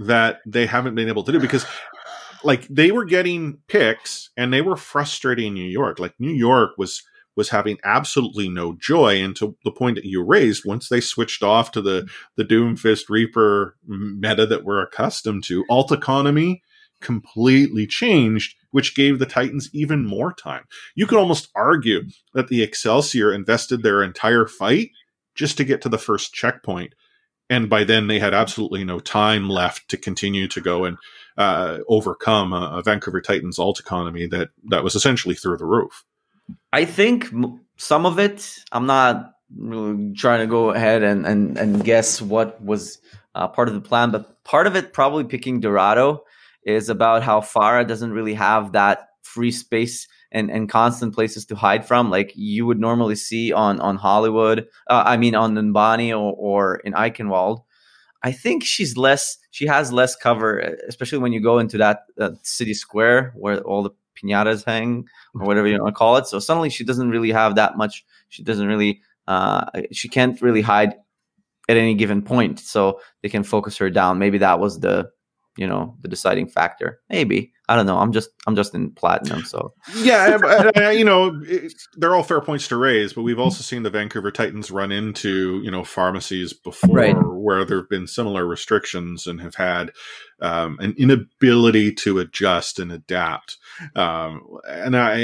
[0.00, 1.40] that they haven't been able to do?
[1.40, 1.64] Because
[2.44, 5.98] like they were getting picks and they were frustrating New York.
[5.98, 7.02] Like New York was
[7.36, 11.42] was having absolutely no joy and to the point that you raised once they switched
[11.42, 16.62] off to the the doomfist reaper meta that we're accustomed to ult economy
[17.00, 22.02] completely changed which gave the titans even more time you could almost argue
[22.34, 24.90] that the excelsior invested their entire fight
[25.34, 26.94] just to get to the first checkpoint
[27.50, 30.96] and by then they had absolutely no time left to continue to go and
[31.36, 36.04] uh, overcome a, a Vancouver Titans ult economy that that was essentially through the roof.
[36.72, 37.26] I think
[37.76, 38.56] some of it.
[38.72, 42.98] I'm not really trying to go ahead and and, and guess what was
[43.34, 46.24] uh, part of the plan, but part of it probably picking Dorado
[46.64, 51.56] is about how Pharah doesn't really have that free space and, and constant places to
[51.56, 54.66] hide from, like you would normally see on on Hollywood.
[54.88, 57.62] Uh, I mean, on Numbani or, or in Eichenwald.
[58.22, 59.38] I think she's less.
[59.50, 63.82] She has less cover, especially when you go into that uh, city square where all
[63.82, 66.26] the pinatas hang or whatever you want to call it.
[66.26, 68.04] So suddenly she doesn't really have that much.
[68.28, 69.00] She doesn't really.
[69.26, 70.94] Uh, she can't really hide
[71.68, 72.58] at any given point.
[72.58, 74.18] So they can focus her down.
[74.18, 75.10] Maybe that was the
[75.56, 77.00] you know the deciding factor.
[77.08, 77.52] Maybe.
[77.68, 77.98] I don't know.
[77.98, 79.74] I'm just i'm just in platinum so.
[79.94, 83.90] Yeah you know it, they're all fair points to raise but we've also seen the
[83.90, 87.14] vancouver titans run into you know Pharmercies before right.
[87.14, 89.92] where there have been similar restrictions and have had
[90.40, 93.58] um, an inability to adjust and adapt.
[93.94, 95.16] Um, and i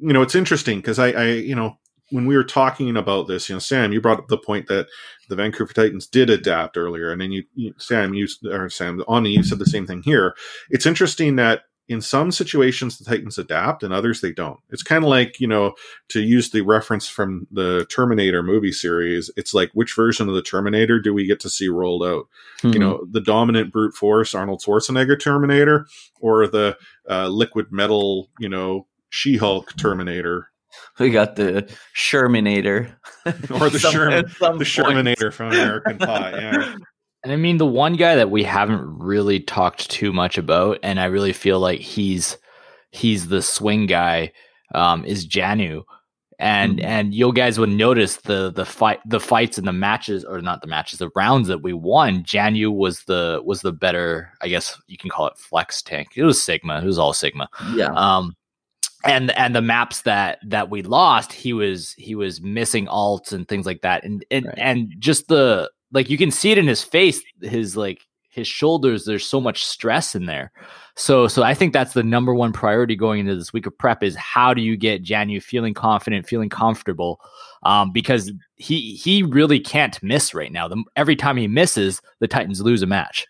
[0.00, 1.78] you know it's interesting because I, I you know
[2.10, 4.86] when we were talking about this, you know, Sam, you brought up the point that
[5.28, 9.30] the Vancouver Titans did adapt earlier, and then you, you Sam, you or Sam, Ani,
[9.30, 10.34] you said the same thing here.
[10.70, 14.58] It's interesting that in some situations the Titans adapt, and others they don't.
[14.70, 15.74] It's kind of like you know,
[16.08, 19.30] to use the reference from the Terminator movie series.
[19.36, 22.26] It's like which version of the Terminator do we get to see rolled out?
[22.58, 22.72] Mm-hmm.
[22.72, 25.86] You know, the dominant brute force Arnold Schwarzenegger Terminator,
[26.20, 26.76] or the
[27.08, 30.50] uh, liquid metal, you know, She Hulk Terminator
[30.98, 32.94] we got the Shermanator,
[33.26, 36.32] or the Sherman, the Shermanator from American Pie.
[36.40, 36.76] Yeah.
[37.22, 41.00] And I mean, the one guy that we haven't really talked too much about, and
[41.00, 42.36] I really feel like he's
[42.90, 44.32] he's the swing guy,
[44.74, 45.84] um, is Janu.
[46.38, 46.86] And mm-hmm.
[46.86, 50.60] and you guys would notice the the fight the fights and the matches or not
[50.60, 52.24] the matches the rounds that we won.
[52.24, 56.08] Janu was the was the better I guess you can call it flex tank.
[56.16, 56.82] It was Sigma.
[56.82, 57.48] It was all Sigma.
[57.74, 57.92] Yeah.
[57.94, 58.36] Um,
[59.04, 63.48] and and the maps that that we lost he was he was missing ults and
[63.48, 64.04] things like that.
[64.04, 64.58] And and, right.
[64.58, 69.04] and just the like you can see it in his face his like his shoulders
[69.04, 70.50] there's so much stress in there.
[70.96, 74.02] So so i think that's the number one priority going into this week of prep
[74.02, 77.20] is how do you get janu feeling confident feeling comfortable?
[77.62, 80.68] Um, because he he really can't miss right now.
[80.68, 83.26] The, every time he misses the titans lose a match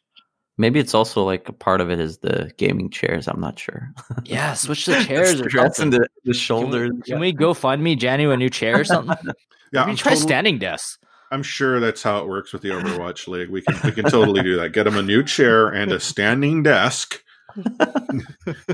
[0.57, 3.27] Maybe it's also like a part of it is the gaming chairs.
[3.27, 3.93] I'm not sure.
[4.25, 5.91] Yeah, switch the chairs or something.
[5.91, 6.91] The, the shoulders.
[6.91, 9.17] Can we, can we, go find me Janu a new chair or something?
[9.73, 10.99] yeah, Maybe try totally, standing desks.
[11.33, 13.51] I'm sure that's how it works with the Overwatch League.
[13.51, 14.71] We can we can totally do that.
[14.71, 17.21] Get him a new chair and a standing desk.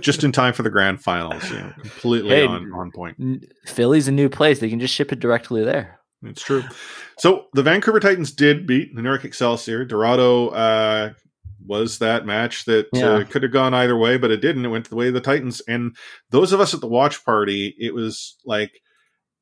[0.00, 1.50] just in time for the grand finals.
[1.50, 3.44] You know, completely hey, on, on point.
[3.66, 4.58] Philly's a new place.
[4.58, 6.00] They can just ship it directly there.
[6.22, 6.64] It's true.
[7.18, 9.84] So the Vancouver Titans did beat the New York Excelsior.
[9.84, 11.12] Dorado uh,
[11.70, 13.10] was that match that uh, yeah.
[13.12, 14.64] uh, could have gone either way, but it didn't.
[14.64, 15.60] It went the way of the Titans.
[15.68, 15.96] And
[16.30, 18.72] those of us at the watch party, it was like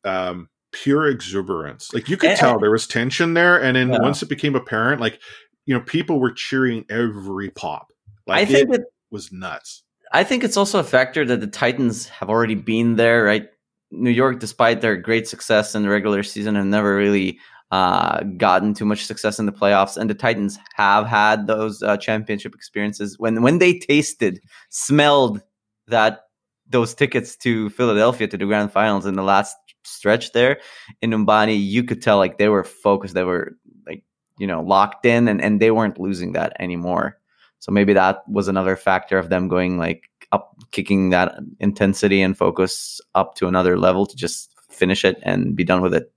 [0.04, 1.94] um, pure exuberance.
[1.94, 3.60] Like you could and, tell there was tension there.
[3.60, 4.02] And then yeah.
[4.02, 5.20] once it became apparent, like,
[5.64, 7.88] you know, people were cheering every pop.
[8.26, 9.82] Like I think it, it was nuts.
[10.12, 13.48] I think it's also a factor that the Titans have already been there, right?
[13.90, 17.38] New York, despite their great success in the regular season, have never really
[17.70, 21.96] uh, gotten too much success in the playoffs, and the Titans have had those uh,
[21.96, 25.42] championship experiences when when they tasted, smelled
[25.86, 26.20] that
[26.68, 30.60] those tickets to Philadelphia to the grand finals in the last stretch there
[31.02, 34.02] in Numbani, you could tell like they were focused, they were like
[34.38, 37.18] you know locked in, and and they weren't losing that anymore.
[37.60, 42.36] So maybe that was another factor of them going like up, kicking that intensity and
[42.36, 46.12] focus up to another level to just finish it and be done with it.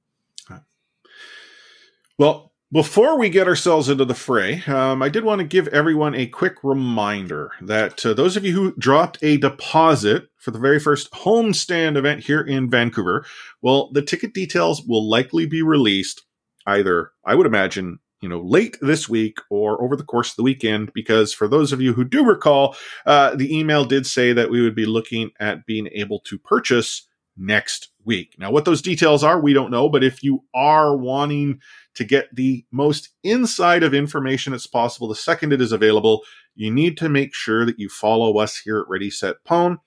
[2.21, 6.13] Well, before we get ourselves into the fray, um, I did want to give everyone
[6.13, 10.79] a quick reminder that uh, those of you who dropped a deposit for the very
[10.79, 13.25] first homestand event here in Vancouver,
[13.63, 16.21] well, the ticket details will likely be released
[16.67, 20.43] either, I would imagine, you know, late this week or over the course of the
[20.43, 22.75] weekend, because for those of you who do recall,
[23.07, 27.07] uh, the email did say that we would be looking at being able to purchase
[27.35, 28.35] next week.
[28.37, 31.59] Now, what those details are, we don't know, but if you are wanting
[31.95, 36.21] to get the most inside of information as possible the second it is available,
[36.55, 39.77] you need to make sure that you follow us here at Ready Set Pwn.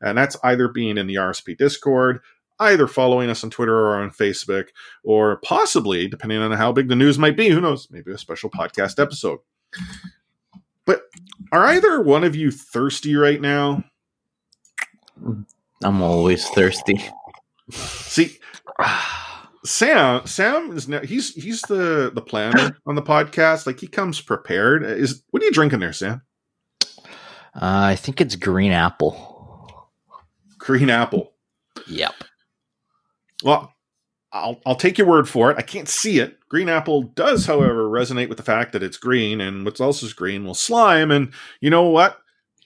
[0.00, 2.20] And that's either being in the RSP Discord,
[2.60, 4.68] either following us on Twitter or on Facebook,
[5.04, 8.50] or possibly, depending on how big the news might be, who knows, maybe a special
[8.50, 9.38] podcast episode.
[10.84, 11.02] But
[11.52, 13.84] are either one of you thirsty right now?
[15.82, 17.04] I'm always thirsty.
[17.70, 18.38] See,
[19.64, 23.66] Sam, Sam is now he's he's the the planner on the podcast.
[23.66, 24.82] Like he comes prepared.
[24.82, 26.22] Is what are you drinking there, Sam?
[27.54, 29.90] Uh, I think it's green apple.
[30.58, 31.32] Green apple.
[31.86, 32.14] Yep.
[33.42, 33.72] Well,
[34.32, 35.58] I'll I'll take your word for it.
[35.58, 36.38] I can't see it.
[36.48, 40.12] Green apple does, however, resonate with the fact that it's green, and what's else is
[40.12, 40.44] green?
[40.44, 41.10] Well, slime.
[41.10, 42.18] And you know what?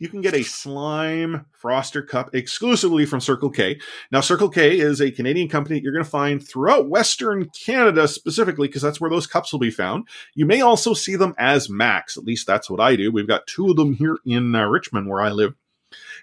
[0.03, 3.79] You can get a slime froster cup exclusively from Circle K.
[4.11, 8.09] Now, Circle K is a Canadian company that you're going to find throughout Western Canada
[8.09, 10.09] specifically, because that's where those cups will be found.
[10.35, 12.17] You may also see them as Mac's.
[12.17, 13.13] At least that's what I do.
[13.13, 15.55] We've got two of them here in uh, Richmond, where I live.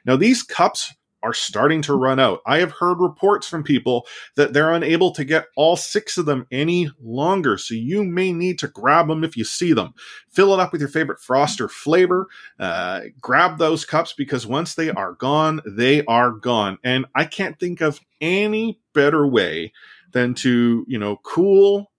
[0.04, 2.42] Now, these cups are starting to run out.
[2.46, 6.48] I have heard reports from people that they're unable to get all six of them
[6.52, 7.58] any longer.
[7.58, 9.94] So you may need to grab them if you see them.
[10.30, 12.28] Fill it up with your favorite Froster flavor.
[12.60, 16.78] Uh, grab those cups because once they are gone, they are gone.
[16.84, 19.74] And I can't think of any better way
[20.12, 21.92] than to, you know, cool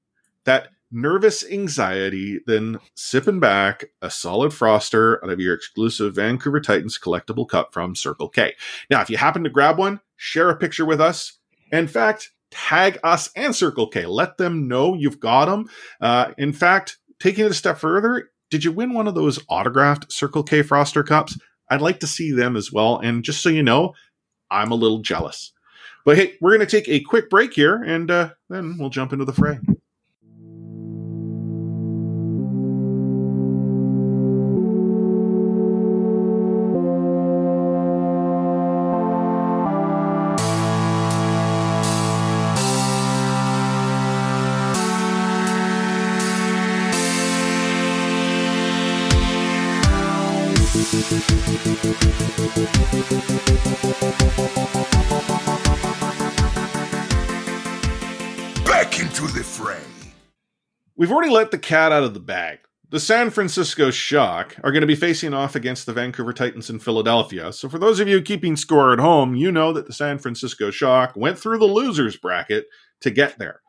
[0.44, 6.98] that nervous anxiety then sipping back a solid froster out of your exclusive Vancouver Titans
[6.98, 8.54] collectible cup from Circle K.
[8.90, 11.38] Now, if you happen to grab one, share a picture with us.
[11.70, 14.06] In fact, tag us and Circle K.
[14.06, 15.68] Let them know you've got them.
[16.00, 20.12] Uh, in fact, taking it a step further, did you win one of those autographed
[20.12, 21.38] Circle K Froster cups?
[21.70, 22.98] I'd like to see them as well.
[22.98, 23.94] And just so you know,
[24.50, 25.52] I'm a little jealous.
[26.04, 29.12] But hey, we're going to take a quick break here and uh, then we'll jump
[29.12, 29.60] into the fray.
[61.20, 62.60] Already let the cat out of the bag.
[62.88, 66.78] The San Francisco Shock are going to be facing off against the Vancouver Titans in
[66.78, 67.52] Philadelphia.
[67.52, 70.70] So, for those of you keeping score at home, you know that the San Francisco
[70.70, 72.68] Shock went through the losers bracket
[73.00, 73.60] to get there.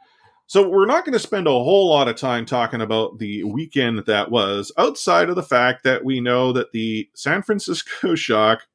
[0.48, 4.00] So, we're not going to spend a whole lot of time talking about the weekend
[4.00, 8.66] that was, outside of the fact that we know that the San Francisco Shock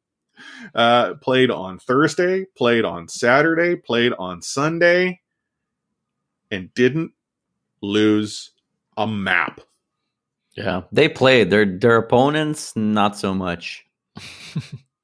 [0.74, 5.22] uh, played on Thursday, played on Saturday, played on Sunday,
[6.50, 7.12] and didn't
[7.80, 8.52] lose
[8.96, 9.60] a map.
[10.56, 13.84] Yeah, they played their their opponents not so much.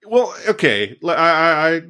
[0.07, 1.83] Well, okay, I, I, I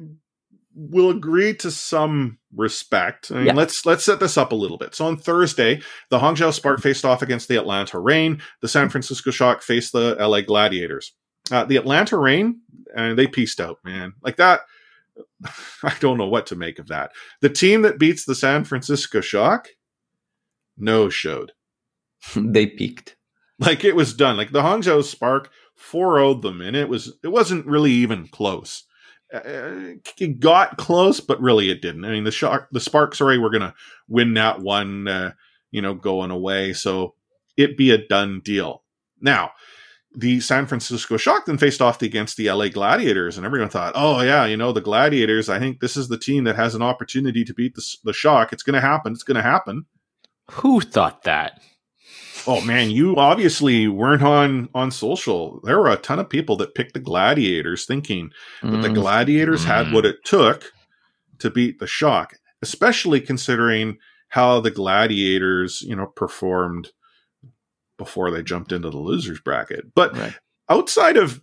[0.75, 3.31] will agree to some respect.
[3.31, 3.53] I mean, Yeah.
[3.53, 4.95] let's let's set this up a little bit.
[4.95, 8.41] So on Thursday, the Hangzhou Spark faced off against the Atlanta Reign.
[8.61, 11.13] The San Francisco Shock faced the LA Gladiators.
[11.51, 12.61] Uh, the Atlanta Reign,
[12.95, 14.13] and they pieced out, man.
[14.21, 14.61] Like that.
[15.83, 17.11] I don't know what to make of that.
[17.41, 19.69] The team that beats the San Francisco Shock,
[20.77, 21.51] no showed.
[22.35, 23.15] they peaked.
[23.59, 24.37] Like it was done.
[24.37, 28.83] Like the Hangzhou Spark 4 0'd them, and it was it wasn't really even close.
[29.33, 32.05] Uh, it got close, but really it didn't.
[32.05, 33.73] I mean, the shock, the Spark, sorry, we're gonna
[34.07, 35.31] win that one, uh,
[35.71, 36.73] you know, going away.
[36.73, 37.15] So
[37.57, 38.83] it be a done deal.
[39.21, 39.51] Now,
[40.15, 44.21] the San Francisco Shock then faced off against the LA Gladiators, and everyone thought, oh
[44.21, 45.49] yeah, you know, the Gladiators.
[45.49, 48.53] I think this is the team that has an opportunity to beat the, the Shock.
[48.53, 49.13] It's going to happen.
[49.13, 49.85] It's going to happen.
[50.51, 51.61] Who thought that?
[52.47, 55.59] Oh man, you obviously weren't on on social.
[55.63, 58.95] There were a ton of people that picked the Gladiators, thinking that the Mm.
[58.95, 59.93] Gladiators had Mm.
[59.93, 60.73] what it took
[61.39, 63.97] to beat the Shock, especially considering
[64.29, 66.91] how the Gladiators, you know, performed
[67.97, 69.93] before they jumped into the losers bracket.
[69.93, 70.33] But Right.
[70.69, 71.39] outside of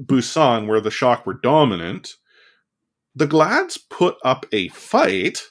[0.00, 2.14] Busan, where the Shock were dominant,
[3.14, 5.42] the Glads put up a fight,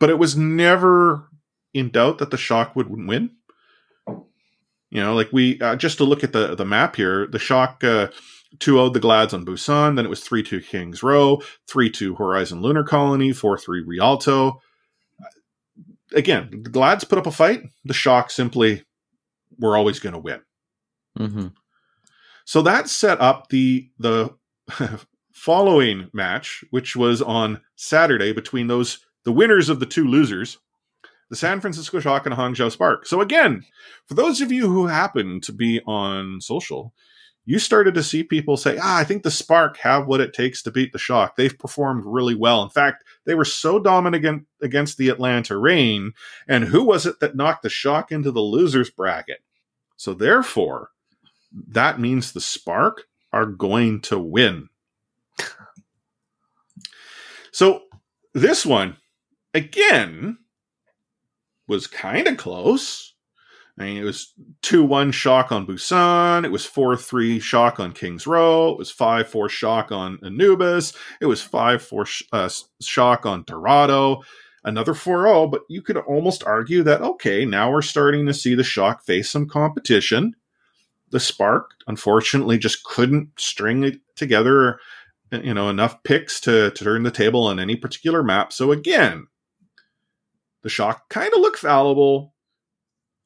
[0.00, 1.28] but it was never
[1.74, 3.30] in doubt that the Shock would win.
[4.90, 7.84] You know, like we uh, just to look at the the map here, the Shock
[7.84, 8.08] uh,
[8.58, 12.62] 2 the Glads on Busan, then it was 3 2 King's Row, 3 2 Horizon
[12.62, 14.60] Lunar Colony, 4 3 Rialto.
[16.14, 18.82] Again, the Glads put up a fight, the Shock simply
[19.58, 20.40] were always going to win.
[21.18, 21.52] Mhm.
[22.46, 24.30] So that set up the the
[25.34, 30.56] following match, which was on Saturday between those the winners of the two losers,
[31.30, 33.06] the San Francisco Shock and Hangzhou Spark.
[33.06, 33.64] So again,
[34.06, 36.94] for those of you who happen to be on social,
[37.44, 40.62] you started to see people say, "Ah, I think the Spark have what it takes
[40.62, 41.36] to beat the Shock.
[41.36, 42.62] They've performed really well.
[42.62, 46.12] In fact, they were so dominant against the Atlanta Reign,
[46.46, 49.42] And who was it that knocked the Shock into the losers bracket?
[49.96, 50.90] So therefore,
[51.68, 54.68] that means the Spark are going to win.
[57.50, 57.82] So
[58.34, 58.98] this one,
[59.54, 60.38] again,
[61.68, 63.14] was kind of close.
[63.78, 66.44] I mean, it was 2 1 shock on Busan.
[66.44, 68.72] It was 4 3 shock on King's Row.
[68.72, 70.92] It was 5 4 shock on Anubis.
[71.20, 72.48] It was 5 4 sh- uh,
[72.80, 74.22] shock on Dorado.
[74.64, 78.54] Another 4 0, but you could almost argue that, okay, now we're starting to see
[78.54, 80.34] the shock face some competition.
[81.10, 84.80] The Spark, unfortunately, just couldn't string it together,
[85.30, 88.52] you know, enough picks to, to turn the table on any particular map.
[88.52, 89.28] So again,
[90.62, 92.34] the Shock kind of look fallible.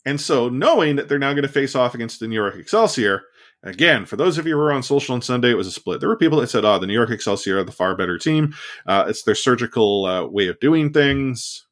[0.04, 3.22] And so, knowing that they're now going to face off against the New York Excelsior,
[3.62, 6.00] again, for those of you who were on social on Sunday, it was a split.
[6.00, 8.54] There were people that said, oh, the New York Excelsior are the far better team.
[8.86, 11.66] Uh, it's their surgical uh, way of doing things.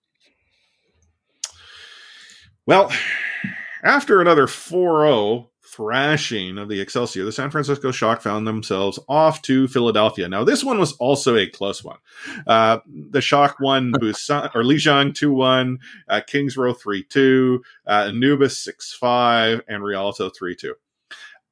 [2.67, 2.93] Well,
[3.85, 9.41] after another 4 0 thrashing of the Excelsior, the San Francisco Shock found themselves off
[9.43, 10.29] to Philadelphia.
[10.29, 11.99] Now, this one was also a close one.
[12.47, 18.07] Uh, the Shock won Busan or Lijiang 2 1, uh, King's Row 3 2, uh,
[18.09, 20.75] Anubis 6 5, and Rialto 3 2.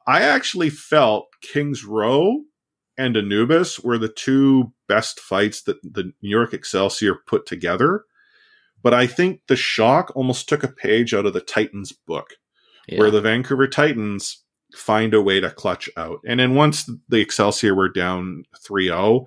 [0.07, 2.43] I actually felt King's Row
[2.97, 8.05] and Anubis were the two best fights that the New York Excelsior put together.
[8.83, 12.35] But I think the Shock almost took a page out of the Titans book
[12.89, 12.99] yeah.
[12.99, 14.43] where the Vancouver Titans
[14.75, 16.21] find a way to clutch out.
[16.27, 19.27] And then once the Excelsior were down 3-0,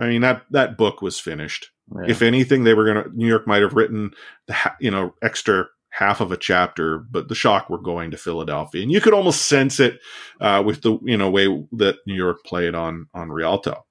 [0.00, 1.70] I mean that that book was finished.
[1.94, 2.10] Yeah.
[2.10, 4.12] If anything, they were going to New York might have written
[4.46, 8.82] the you know extra half of a chapter, but the shock were going to Philadelphia,
[8.82, 10.00] and you could almost sense it
[10.40, 13.84] uh, with the you know way that New York played on on Rialto.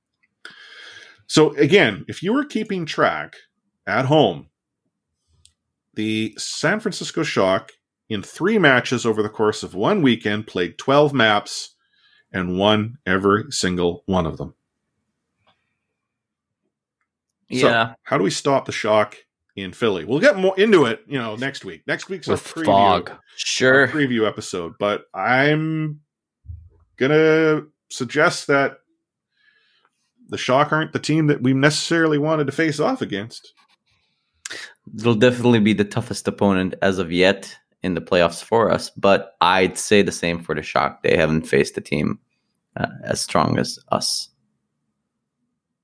[1.27, 3.35] So again, if you were keeping track
[3.87, 4.49] at home,
[5.93, 7.71] the San Francisco Shock
[8.09, 11.75] in three matches over the course of one weekend, played 12 maps
[12.31, 14.53] and won every single one of them.
[17.49, 17.61] Yeah.
[17.61, 19.17] So how do we stop the shock
[19.55, 20.05] in Philly?
[20.05, 21.83] We'll get more into it, you know, next week.
[21.85, 23.11] Next week's With a preview, fog.
[23.35, 23.87] Sure.
[23.87, 26.01] preview episode, but I'm
[26.97, 28.77] gonna suggest that
[30.29, 33.53] the Shock aren't the team that we necessarily wanted to face off against.
[34.97, 38.89] It'll definitely be the toughest opponent as of yet in the playoffs for us.
[38.91, 41.03] But I'd say the same for the Shock.
[41.03, 42.19] They haven't faced a team
[42.75, 44.29] uh, as strong as us.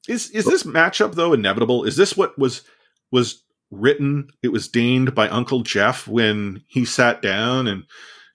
[0.07, 1.83] Is is this matchup though inevitable?
[1.83, 2.63] Is this what was
[3.11, 4.29] was written?
[4.41, 7.83] It was deigned by Uncle Jeff when he sat down and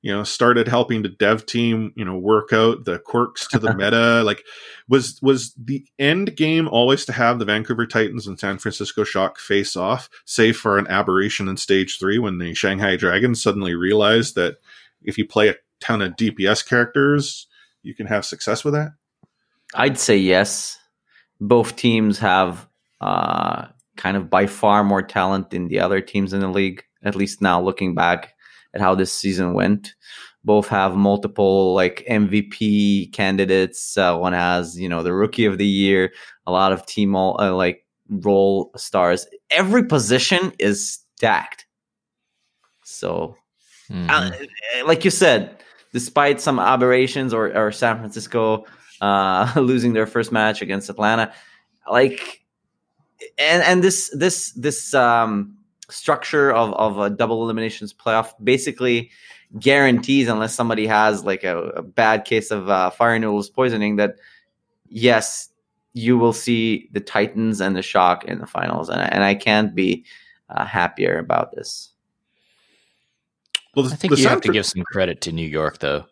[0.04, 3.74] you know started helping the dev team you know work out the quirks to the
[3.76, 4.22] meta.
[4.22, 4.44] Like
[4.86, 9.38] was was the end game always to have the vancouver titans and san francisco shock
[9.38, 14.34] face off save for an aberration in stage three when the shanghai dragons suddenly realized
[14.34, 14.58] that
[15.02, 17.46] if you play a ton of dps characters
[17.82, 18.92] you can have success with that?
[19.74, 20.78] I'd say yes.
[21.40, 22.68] Both teams have
[23.00, 27.14] uh, kind of by far more talent than the other teams in the league at
[27.14, 28.33] least now looking back
[28.74, 29.94] at how this season went.
[30.44, 33.96] Both have multiple like MVP candidates.
[33.96, 36.12] Uh, one has you know the Rookie of the Year,
[36.46, 39.26] a lot of team all, uh, like role stars.
[39.50, 41.66] Every position is stacked.
[42.84, 43.36] So,
[43.90, 44.10] mm-hmm.
[44.10, 45.62] uh, like you said,
[45.94, 48.66] despite some aberrations or, or San Francisco
[49.00, 51.32] uh, losing their first match against Atlanta,
[51.90, 52.44] like
[53.38, 55.56] and and this this this um
[55.90, 59.10] structure of, of a double eliminations playoff basically
[59.58, 64.16] guarantees unless somebody has like a, a bad case of uh, fire noodles poisoning that
[64.88, 65.50] yes
[65.92, 69.74] you will see the titans and the shock in the finals and, and i can't
[69.74, 70.04] be
[70.50, 71.90] uh, happier about this.
[73.74, 76.06] Well i think you have to give some credit to new york though.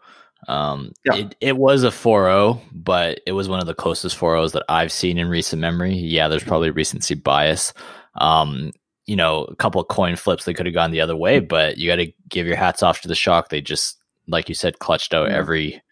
[0.48, 1.14] Um, yeah.
[1.14, 4.92] it, it was a 4-0 but it was one of the closest 4-0s that i've
[4.92, 5.94] seen in recent memory.
[5.94, 7.72] Yeah there's probably recency bias.
[8.16, 8.72] Um,
[9.06, 11.78] you know, a couple of coin flips they could have gone the other way, but
[11.78, 13.48] you got to give your hats off to the shock.
[13.48, 13.98] They just,
[14.28, 15.82] like you said, clutched out every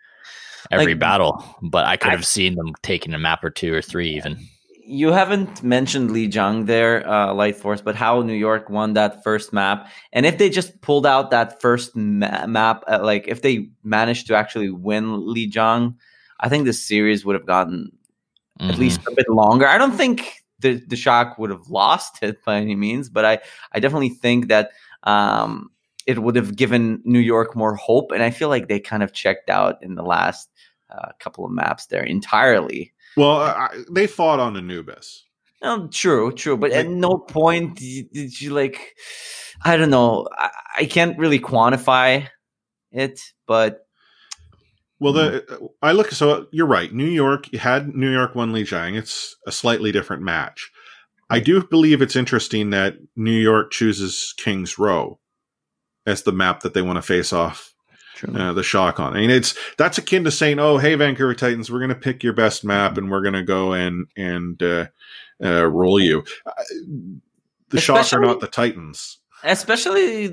[0.70, 1.44] every like, battle.
[1.62, 4.38] But I could have seen them taking a map or two or three even.
[4.84, 9.52] You haven't mentioned Lijiang there, uh, Light Force, but how New York won that first
[9.52, 13.68] map, and if they just pulled out that first ma- map, uh, like if they
[13.84, 15.94] managed to actually win Lijiang,
[16.40, 17.92] I think this series would have gotten
[18.60, 18.70] mm-hmm.
[18.70, 19.66] at least a bit longer.
[19.66, 23.38] I don't think the the shock would have lost it by any means, but I
[23.72, 24.70] I definitely think that
[25.02, 25.70] um,
[26.06, 29.12] it would have given New York more hope, and I feel like they kind of
[29.12, 30.50] checked out in the last
[30.90, 32.92] uh, couple of maps there entirely.
[33.16, 35.24] Well, I, they fought on Anubis.
[35.62, 38.96] No, true, true, but at no point did you like.
[39.62, 40.26] I don't know.
[40.32, 42.26] I, I can't really quantify
[42.92, 43.86] it, but
[45.00, 46.92] well, the I look so you're right.
[46.92, 48.96] New York had New York won Lijiang.
[48.96, 50.70] It's a slightly different match.
[51.30, 55.18] I do believe it's interesting that New York chooses King's Row
[56.06, 57.72] as the map that they want to face off
[58.34, 59.16] uh, the shock on.
[59.16, 62.22] I mean, it's that's akin to saying, "Oh, hey, Vancouver Titans, we're going to pick
[62.22, 64.86] your best map and we're going to go and and uh,
[65.42, 66.52] uh, roll you." Uh,
[67.70, 70.28] the Especially- shock are not the Titans especially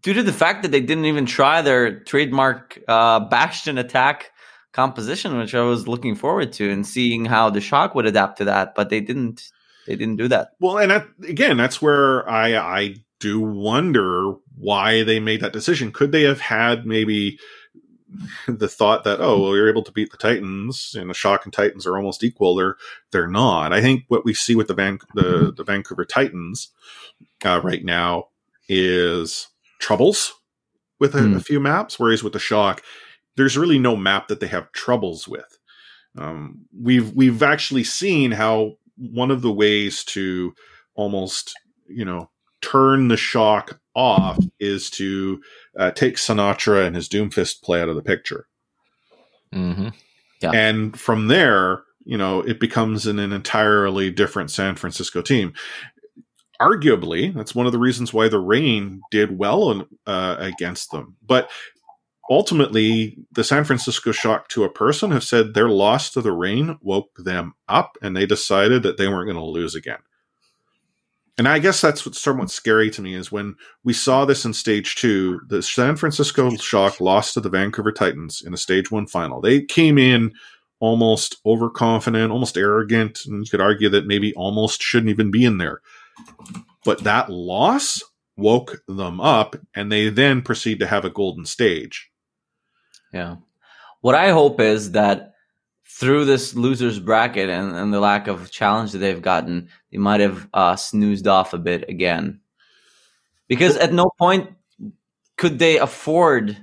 [0.00, 4.30] due to the fact that they didn't even try their trademark uh, bastion attack
[4.72, 8.44] composition, which I was looking forward to and seeing how the shock would adapt to
[8.44, 9.50] that, but they didn't.
[9.86, 10.50] They didn't do that.
[10.60, 10.92] Well, and
[11.26, 15.92] again, that's where I I do wonder why they made that decision.
[15.92, 17.38] Could they have had maybe
[18.46, 21.52] the thought that oh well you're able to beat the Titans and the Shock and
[21.52, 22.54] Titans are almost equal.
[22.54, 22.76] They're
[23.12, 23.72] they're not.
[23.72, 26.70] I think what we see with the Van the, the Vancouver Titans
[27.44, 28.28] uh, right now
[28.68, 29.48] is
[29.80, 30.34] troubles
[31.00, 31.36] with a, mm.
[31.36, 32.82] a, few maps, whereas with the Shock,
[33.36, 35.58] there's really no map that they have troubles with.
[36.16, 40.54] Um, we've we've actually seen how one of the ways to
[40.94, 41.54] almost
[41.86, 45.40] you know turn the Shock off is to
[45.78, 48.46] uh, take Sinatraa and his Doomfist play out of the picture.
[49.54, 49.88] Mm-hmm.
[50.40, 50.50] Yeah.
[50.52, 55.52] And from there, you know, it becomes an, an entirely different San Francisco team
[56.60, 61.16] arguably, that's one of the reasons why the Reign did well uh, against them.
[61.26, 61.50] But
[62.30, 66.78] ultimately, the San Francisco Shock to a person have said their loss to the Reign
[66.80, 69.98] woke them up, and they decided that they weren't going to lose again.
[71.38, 73.54] And I guess that's what's somewhat scary to me is when
[73.84, 78.42] we saw this in stage two, the San Francisco Shock lost to the Vancouver Titans
[78.44, 79.40] in a stage one final.
[79.40, 80.32] They came in
[80.80, 85.58] almost overconfident, almost arrogant, and you could argue that maybe almost shouldn't even be in
[85.58, 85.80] there.
[86.84, 88.02] But that loss
[88.36, 92.10] woke them up, and they then proceed to have a golden stage.
[93.12, 93.36] Yeah.
[94.00, 95.34] What I hope is that
[95.84, 100.20] through this losers bracket and, and the lack of challenge that they've gotten, they might
[100.20, 102.40] have uh, snoozed off a bit again.
[103.48, 104.50] Because at no point
[105.36, 106.56] could they afford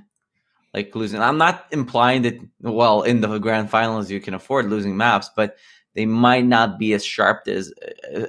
[0.72, 1.20] like losing.
[1.20, 5.56] I'm not implying that well in the grand finals you can afford losing maps, but
[5.96, 7.72] they might not be as sharp as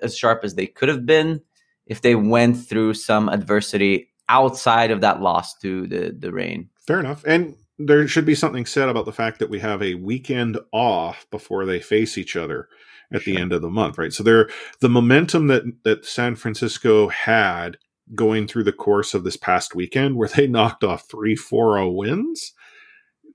[0.01, 1.41] as sharp as they could have been
[1.85, 6.69] if they went through some adversity outside of that loss to the the Reign.
[6.87, 9.95] Fair enough, and there should be something said about the fact that we have a
[9.95, 12.69] weekend off before they face each other
[13.13, 13.33] at sure.
[13.33, 14.13] the end of the month, right?
[14.13, 14.49] So there,
[14.79, 17.77] the momentum that that San Francisco had
[18.15, 22.53] going through the course of this past weekend, where they knocked off three 4-0 wins,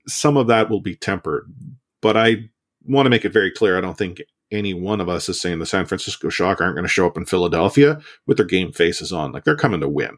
[0.07, 1.53] some of that will be tempered.
[2.01, 2.49] But I
[2.85, 3.77] want to make it very clear.
[3.77, 4.21] I don't think
[4.51, 7.17] any one of us is saying the San Francisco Shock aren't going to show up
[7.17, 9.31] in Philadelphia with their game faces on.
[9.31, 10.17] Like they're coming to win.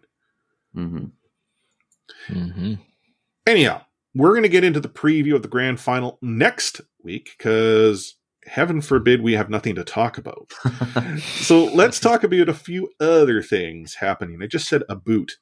[0.75, 1.05] Mm-hmm.
[2.29, 2.73] Mm-hmm.
[3.47, 3.81] Anyhow,
[4.13, 8.81] we're going to get into the preview of the grand final next week because heaven
[8.81, 10.53] forbid we have nothing to talk about.
[11.19, 14.41] so let's talk about a few other things happening.
[14.41, 15.37] I just said a boot.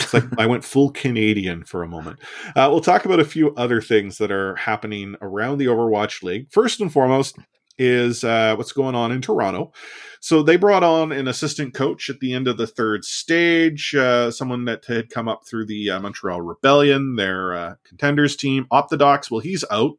[0.00, 2.18] It's like I went full Canadian for a moment.
[2.56, 6.50] Uh, we'll talk about a few other things that are happening around the Overwatch League.
[6.50, 7.36] First and foremost
[7.78, 9.72] is uh, what's going on in Toronto.
[10.20, 14.30] So they brought on an assistant coach at the end of the third stage, uh,
[14.30, 18.66] someone that had come up through the uh, Montreal Rebellion, their uh, contenders team.
[18.70, 19.94] Optidox, well, he's out.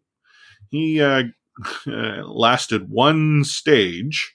[0.70, 1.24] He uh,
[1.86, 4.33] lasted one stage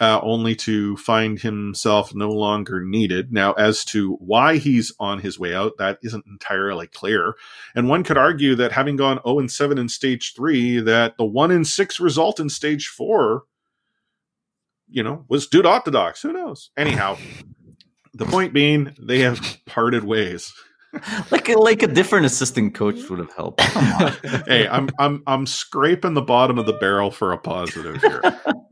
[0.00, 3.32] uh, only to find himself no longer needed.
[3.32, 7.34] Now, as to why he's on his way out, that isn't entirely clear.
[7.74, 11.24] And one could argue that having gone 0 and 7 in stage three, that the
[11.24, 13.44] 1 in 6 result in stage four,
[14.88, 16.22] you know, was due to Orthodox.
[16.22, 16.70] Who knows?
[16.76, 17.16] Anyhow,
[18.12, 20.52] the point being, they have parted ways.
[21.30, 23.60] like a, like a different assistant coach would have helped.
[24.46, 28.22] hey, I'm I'm I'm scraping the bottom of the barrel for a positive here.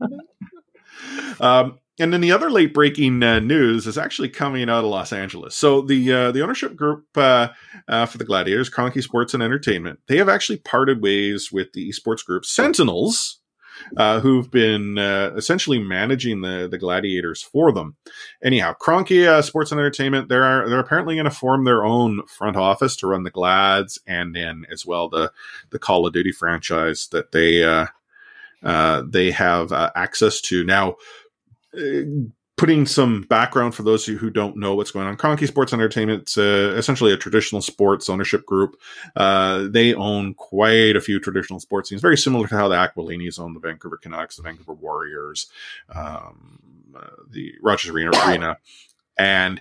[1.43, 5.13] Um, and then the other late breaking uh, news is actually coming out of Los
[5.13, 5.55] Angeles.
[5.55, 7.49] So the uh, the ownership group uh,
[7.87, 11.87] uh for the Gladiators, Kroenke Sports and Entertainment, they have actually parted ways with the
[11.89, 13.41] esports group Sentinels,
[13.97, 17.95] uh, who've been uh, essentially managing the the Gladiators for them.
[18.43, 22.95] Anyhow, Kroenke Sports and Entertainment, they're they're apparently going to form their own front office
[22.97, 25.31] to run the Glads and then as well the
[25.69, 27.85] the Call of Duty franchise that they
[29.11, 30.95] they have access to now.
[31.77, 35.47] Uh, putting some background for those of you who don't know what's going on, Kroenke
[35.47, 38.75] Sports Entertainment, it's uh, essentially a traditional sports ownership group.
[39.15, 43.39] Uh, they own quite a few traditional sports teams, very similar to how the Aquilinis
[43.39, 45.47] own the Vancouver Canucks, the Vancouver Warriors,
[45.93, 46.59] um,
[46.95, 48.57] uh, the Rogers Arena, Arena.
[49.17, 49.59] And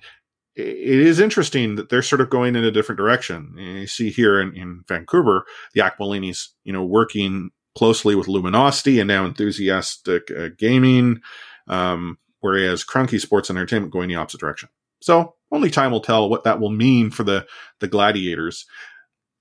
[0.55, 3.55] it is interesting that they're sort of going in a different direction.
[3.57, 9.09] You see here in, in Vancouver, the Aquilinis, you know, working closely with Luminosity and
[9.09, 11.23] now Enthusiastic uh, Gaming.
[11.69, 14.69] Um, whereas Kroenke Sports Entertainment going the opposite direction.
[15.01, 17.47] So only time will tell what that will mean for the
[17.81, 18.67] the Gladiators.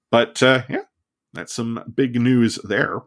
[0.09, 0.83] But uh, yeah,
[1.33, 3.01] that's some big news there.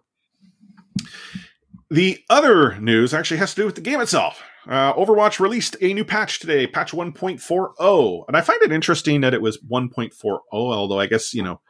[1.91, 4.43] The other news actually has to do with the game itself.
[4.67, 9.35] Uh, Overwatch released a new patch today, patch 1.40, and I find it interesting that
[9.35, 11.61] it was 1.40, although I guess you know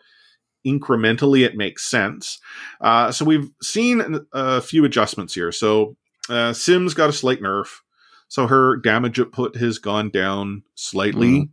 [0.67, 2.39] incrementally it makes sense.
[2.81, 5.53] Uh, so we've seen a few adjustments here.
[5.53, 5.97] So
[6.29, 7.69] uh, Sym's got a slight nerf.
[8.29, 11.51] So her damage output has gone down slightly.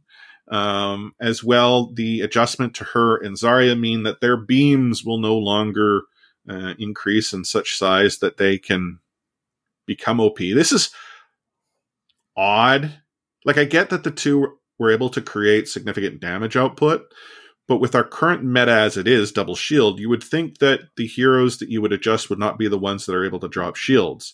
[0.50, 0.56] Mm.
[0.56, 5.38] Um, as well, the adjustment to her and Zarya mean that their beams will no
[5.38, 6.02] longer
[6.50, 9.00] uh, increase in such size that they can
[9.86, 10.40] become OP.
[10.40, 10.90] This is
[12.36, 13.02] odd.
[13.46, 17.04] Like, I get that the two were able to create significant damage output,
[17.68, 21.08] but with our current meta as it is, double shield, you would think that the
[21.08, 23.76] heroes that you would adjust would not be the ones that are able to drop
[23.76, 24.34] shields.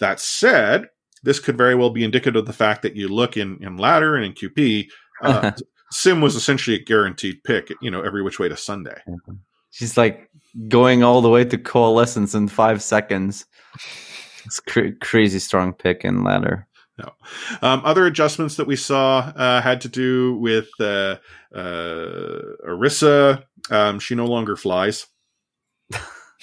[0.00, 0.88] That said,
[1.22, 4.16] this could very well be indicative of the fact that you look in, in ladder
[4.16, 4.88] and in QP,
[5.22, 5.52] uh,
[5.92, 9.00] Sym was essentially a guaranteed pick, you know, every which way to Sunday.
[9.70, 10.30] She's like
[10.68, 13.44] going all the way to coalescence in five seconds.
[14.44, 16.66] It's cr- crazy strong pick in ladder.
[16.98, 17.12] No.
[17.62, 21.16] Um, other adjustments that we saw uh, had to do with uh,
[21.54, 23.44] uh, Orisa.
[23.70, 25.06] Um, she no longer flies.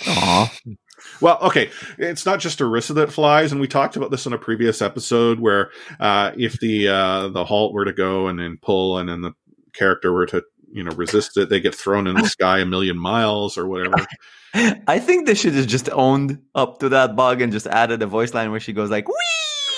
[0.07, 0.53] Aw.
[1.21, 4.37] Well, okay, it's not just Orisa that flies, and we talked about this in a
[4.37, 8.97] previous episode where uh, if the uh, the halt were to go and then pull,
[8.97, 9.33] and then the
[9.73, 12.97] character were to you know resist it, they get thrown in the sky a million
[12.97, 14.05] miles or whatever.
[14.53, 18.07] I think they should have just owned up to that bug and just added a
[18.07, 19.15] voice line where she goes like "wee."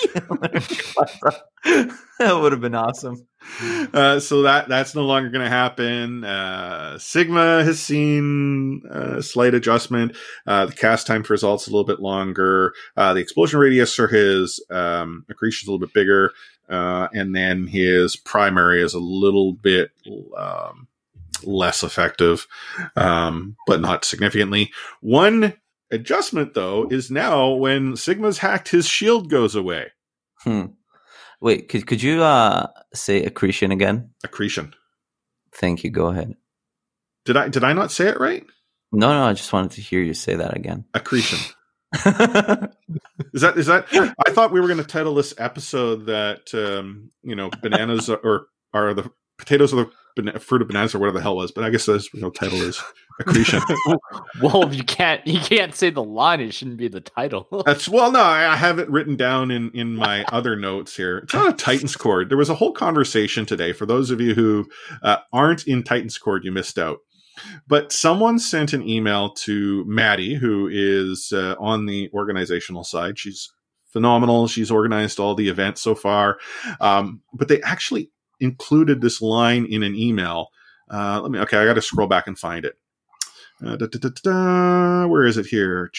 [0.14, 1.52] that
[2.40, 3.26] would have been awesome.
[3.92, 6.24] Uh, so that that's no longer going to happen.
[6.24, 10.16] Uh, Sigma has seen a slight adjustment.
[10.46, 12.72] Uh, the cast time for results a little bit longer.
[12.96, 16.32] Uh, the explosion radius for his um, accretion is a little bit bigger,
[16.70, 19.90] uh, and then his primary is a little bit.
[20.36, 20.88] Um,
[21.44, 22.46] less effective,
[22.96, 24.70] um, but not significantly.
[25.00, 25.54] One
[25.90, 29.92] adjustment, though, is now when Sigma's hacked, his shield goes away.
[30.38, 30.66] Hmm.
[31.42, 34.10] Wait, could could you uh, say accretion again?
[34.22, 34.74] Accretion.
[35.52, 35.90] Thank you.
[35.90, 36.36] Go ahead.
[37.24, 38.46] Did I did I not say it right?
[38.92, 40.84] No, no, I just wanted to hear you say that again.
[40.94, 41.40] Accretion.
[41.94, 43.86] is that is that?
[44.24, 48.20] I thought we were going to title this episode that um, you know bananas are,
[48.22, 49.90] or are the potatoes are the
[50.38, 51.52] fruit of bananas or whatever the hell it was.
[51.52, 52.00] But I guess the
[52.34, 52.82] title is
[53.20, 53.60] accretion.
[54.42, 57.46] well, you can't you can't say the line; it shouldn't be the title.
[57.66, 61.18] That's well, no, I I have it written down in in my other notes here.
[61.18, 62.28] It's not a Titans Cord.
[62.28, 63.72] There was a whole conversation today.
[63.72, 64.68] For those of you who
[65.02, 66.98] uh, aren't in Titans Cord, you missed out.
[67.66, 73.18] But someone sent an email to Maddie, who is uh, on the organizational side.
[73.18, 73.50] She's
[73.92, 74.48] phenomenal.
[74.48, 76.38] She's organized all the events so far.
[76.80, 78.10] Um, but they actually
[78.42, 80.48] included this line in an email.
[80.90, 81.38] Uh, let me.
[81.38, 82.74] Okay, I got to scroll back and find it.
[83.64, 85.06] Uh, da, da, da, da, da.
[85.06, 85.90] Where is it here?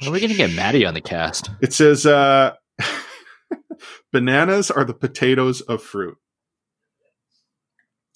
[0.00, 1.50] When are we gonna get Maddie on the cast?
[1.62, 2.54] It says uh,
[4.12, 6.16] bananas are the potatoes of fruit.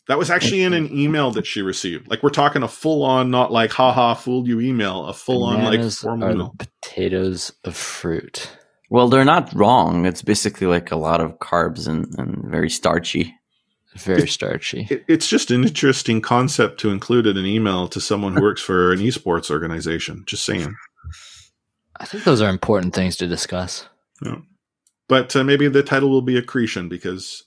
[0.06, 2.08] That was actually in an email that she received.
[2.08, 5.62] Like we're talking a full on, not like haha fooled you email, a full on
[5.62, 6.54] like Bananas formal are email.
[6.58, 8.50] potatoes of fruit.
[8.90, 10.06] Well, they're not wrong.
[10.06, 13.34] It's basically like a lot of carbs and, and very starchy.
[13.96, 14.86] Very starchy.
[14.90, 18.60] It, it's just an interesting concept to include in an email to someone who works
[18.62, 20.24] for an esports organization.
[20.26, 20.74] Just saying.
[21.96, 23.88] I think those are important things to discuss.
[25.08, 27.42] But uh, maybe the title will be accretion because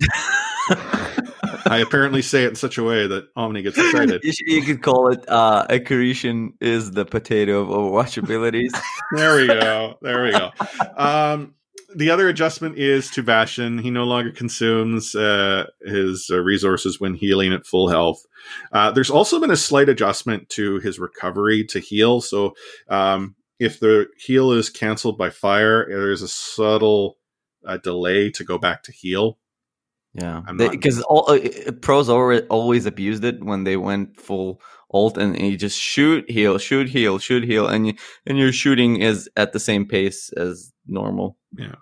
[1.66, 4.22] I apparently say it in such a way that Omni gets excited.
[4.26, 8.74] You, should- you could call it uh, accretion is the potato of Overwatch abilities.
[9.16, 9.98] there we go.
[10.02, 10.50] There we go.
[10.98, 11.54] Um,
[11.96, 13.78] the other adjustment is to Bastion.
[13.78, 18.26] He no longer consumes uh, his uh, resources when healing at full health.
[18.72, 22.22] Uh, there's also been a slight adjustment to his recovery to heal.
[22.22, 22.54] So
[22.90, 27.18] um, if the heal is canceled by fire, there's a subtle
[27.66, 29.38] uh, delay to go back to heal.
[30.14, 34.62] Yeah, because all uh, uh, pros always abused it when they went full
[34.94, 37.94] ult and you just shoot, heal, shoot, heal, shoot, heal, and you,
[38.26, 41.38] and your shooting is at the same pace as normal.
[41.58, 41.76] Yeah.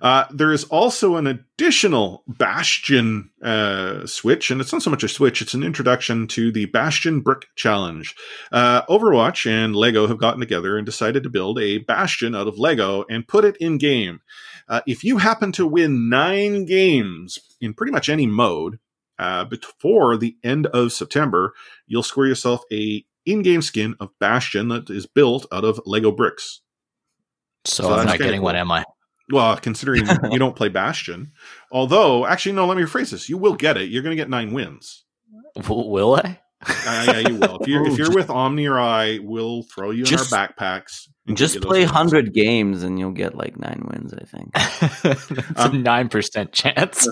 [0.00, 5.08] Uh, there is also an additional Bastion uh, switch, and it's not so much a
[5.08, 8.14] switch, it's an introduction to the Bastion Brick Challenge.
[8.52, 12.58] Uh, Overwatch and LEGO have gotten together and decided to build a Bastion out of
[12.58, 14.20] LEGO and put it in game.
[14.68, 18.78] Uh, if you happen to win nine games in pretty much any mode
[19.18, 21.52] uh, before the end of September,
[21.86, 26.60] you'll score yourself a in-game skin of Bastion that is built out of LEGO bricks.
[27.68, 28.84] So, So I'm not getting one, am I?
[29.30, 31.32] Well, considering you don't play Bastion,
[31.70, 33.90] although actually no, let me rephrase this: you will get it.
[33.90, 35.04] You're going to get nine wins.
[35.56, 36.40] W- will I?
[36.66, 37.58] Uh, yeah, you will.
[37.60, 41.08] If you're if you're with Omni or I, we'll throw you Just- in our backpacks.
[41.34, 44.14] Just give you those play hundred games and you'll get like nine wins.
[44.14, 44.50] I think.
[45.04, 47.06] It's Um, a nine percent chance.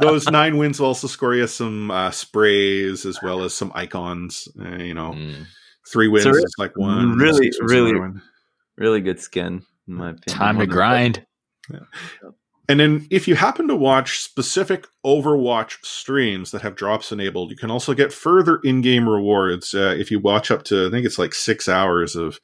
[0.00, 4.48] Those nine wins will also score you some uh, sprays as well as some icons.
[4.58, 5.44] Uh, you know, Mm.
[5.92, 7.18] three wins So is like one.
[7.18, 8.20] really- six wins is really-
[8.78, 10.38] really good skin, in my opinion.
[10.38, 11.26] Time to One of the- grind.
[12.68, 17.56] And then if you happen to watch specific Overwatch streams that have drops enabled, you
[17.56, 21.18] can also get further in-game rewards uh, if you watch up to I think it's
[21.18, 22.40] like 6 hours of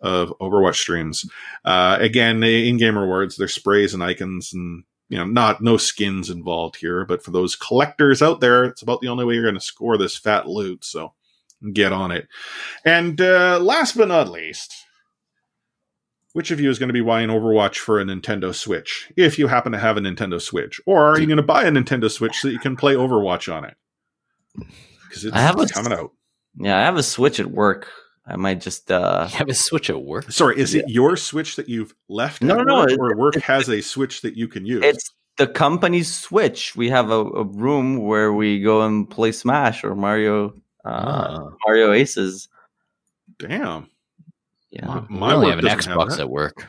[0.00, 1.24] of Overwatch streams.
[1.64, 6.28] Uh, again, the in-game rewards, there's sprays and icons and you know, not no skins
[6.30, 9.54] involved here, but for those collectors out there, it's about the only way you're going
[9.54, 11.14] to score this fat loot, so
[11.72, 12.28] get on it.
[12.84, 14.74] And uh, last but not least,
[16.32, 19.46] which of you is going to be buying Overwatch for a Nintendo Switch if you
[19.48, 20.80] happen to have a Nintendo Switch?
[20.86, 23.52] Or are you going to buy a Nintendo Switch so that you can play Overwatch
[23.52, 23.76] on it?
[25.08, 26.12] Because it's I have a- coming out.
[26.60, 27.88] Yeah, I have a Switch at work.
[28.26, 28.90] I might just.
[28.90, 30.30] uh have a switch at work.
[30.30, 32.42] Sorry, is it your Switch that you've left?
[32.42, 34.84] No, at no, work, it- or work has a Switch that you can use.
[34.84, 36.76] It's the company's Switch.
[36.76, 40.54] We have a, a room where we go and play Smash or Mario.
[40.84, 41.56] Uh, Oh.
[41.66, 42.48] Mario Aces.
[43.38, 43.88] Damn.
[44.70, 45.06] Yeah, Wow.
[45.08, 46.66] We My only have an doesn't have Xbox at work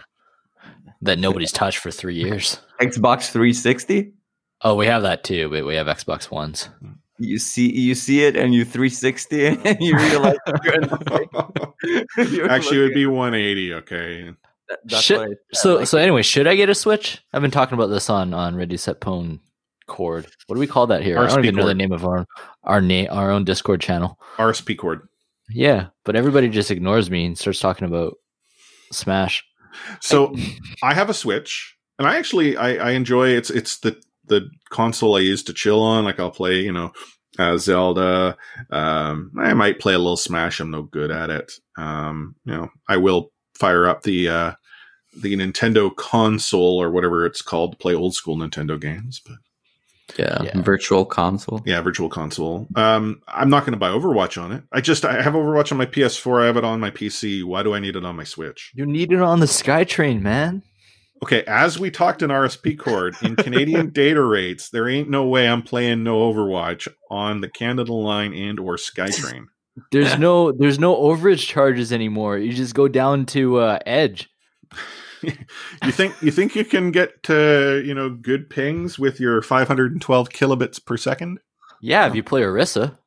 [1.02, 2.60] that nobody's touched for three years.
[2.80, 4.14] Xbox 360.
[4.62, 6.70] Oh, we have that too, but we have Xbox Ones.
[7.18, 12.50] You see, you see it, and you 360, and you realize you're in the you're
[12.50, 13.74] Actually, it would be 180.
[13.76, 14.24] Okay.
[14.70, 15.18] that- that's Shit.
[15.18, 17.22] what I said, So, like- so anyway, should I get a Switch?
[17.34, 19.40] I've been talking about this on on Ready Set Pwn
[19.88, 20.28] Cord.
[20.48, 21.18] What do we call that here?
[21.18, 22.26] I don't RSP even know the name of our
[22.64, 24.20] our name our own Discord channel.
[24.38, 25.08] RSP cord.
[25.52, 28.16] Yeah, but everybody just ignores me and starts talking about
[28.92, 29.44] Smash.
[30.02, 30.36] So
[30.84, 35.18] I have a Switch, and I actually I, I enjoy it's it's the the console
[35.18, 36.06] I use to chill on.
[36.06, 36.92] Like I'll play, you know,
[37.38, 38.38] uh, Zelda.
[38.70, 40.60] Um, I might play a little Smash.
[40.60, 41.52] I'm no good at it.
[41.78, 44.52] Um, you know, I will fire up the uh,
[45.16, 49.20] the Nintendo console or whatever it's called to play old school Nintendo games.
[49.26, 49.38] But
[50.18, 50.62] yeah, Yeah.
[50.62, 51.62] virtual console.
[51.66, 52.68] yeah, Virtual Console.
[52.76, 54.64] Um, I'm not going to buy Overwatch on it.
[54.72, 56.42] I just I have Overwatch on my PS4.
[56.42, 57.44] I have it on my PC.
[57.44, 58.72] Why do I need it on my Switch?
[58.74, 60.64] You need it on the SkyTrain, man.
[61.22, 65.50] Okay, as we talked in RSP cord, in Canadian data rates, there ain't no way
[65.50, 69.46] I'm playing no Overwatch on the Canada Line and or SkyTrain.
[69.92, 72.38] There's no there's no overage charges anymore.
[72.38, 74.30] You just go down to uh, Edge.
[75.84, 80.30] you think you think you can get to you know good pings with your 512
[80.30, 81.40] kilobits per second?
[81.82, 82.98] Yeah, if you play Orisa.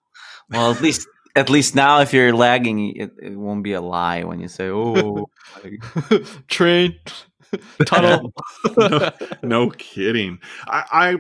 [0.50, 4.22] Well, at least at least now, if you're lagging, it, it won't be a lie
[4.24, 5.26] when you say, "Oh,
[6.48, 6.96] Train.
[7.86, 8.32] Tunnel.
[8.76, 9.10] no,
[9.42, 10.38] no kidding.
[10.66, 11.16] I,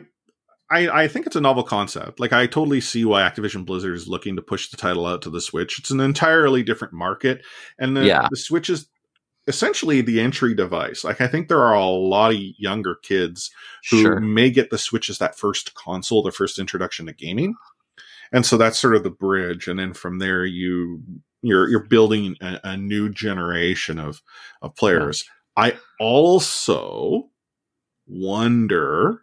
[0.70, 2.20] I I I think it's a novel concept.
[2.20, 5.30] Like I totally see why Activision Blizzard is looking to push the title out to
[5.30, 5.78] the Switch.
[5.78, 7.42] It's an entirely different market,
[7.78, 8.28] and the, Yeah.
[8.30, 8.88] the Switch is
[9.46, 11.04] essentially the entry device.
[11.04, 13.50] Like I think there are a lot of younger kids
[13.90, 17.54] who sure." may get the Switch as that first console, their first introduction to gaming,
[18.32, 19.68] and so that's sort of the bridge.
[19.68, 21.02] And then from there, you
[21.42, 24.22] you're you're building a, a new generation of
[24.60, 25.24] of players.
[25.56, 27.30] I also
[28.06, 29.22] wonder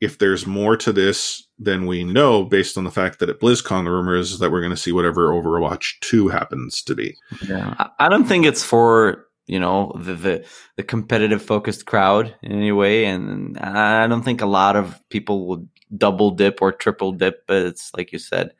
[0.00, 3.84] if there's more to this than we know, based on the fact that at BlizzCon
[3.84, 7.16] the rumor is that we're going to see whatever Overwatch Two happens to be.
[7.46, 12.52] Yeah, I don't think it's for you know the the, the competitive focused crowd in
[12.52, 17.12] any way, and I don't think a lot of people would double dip or triple
[17.12, 17.46] dip.
[17.46, 18.52] But it's like you said,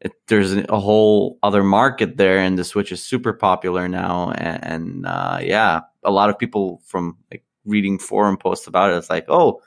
[0.00, 4.64] it, there's a whole other market there, and the Switch is super popular now, and,
[4.64, 8.96] and uh, yeah, a lot of people from like reading forum posts about it.
[8.96, 9.60] It's like, oh,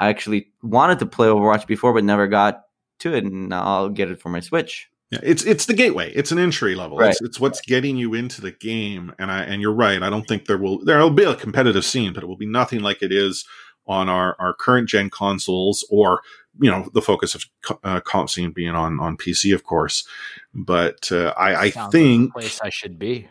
[0.00, 2.62] I actually wanted to play Overwatch before, but never got
[3.00, 4.90] to it, and I'll get it for my Switch.
[5.14, 6.12] Yeah, it's it's the gateway.
[6.12, 6.98] It's an entry level.
[6.98, 7.10] Right.
[7.10, 9.14] It's, it's what's getting you into the game.
[9.18, 10.02] And I and you're right.
[10.02, 12.46] I don't think there will there will be a competitive scene, but it will be
[12.46, 13.44] nothing like it is
[13.86, 16.22] on our, our current gen consoles or,
[16.60, 17.44] you know, the focus of
[17.82, 20.06] uh, comp scene being on, on PC, of course.
[20.54, 23.28] But uh, I, I Sounds like think, place I should be.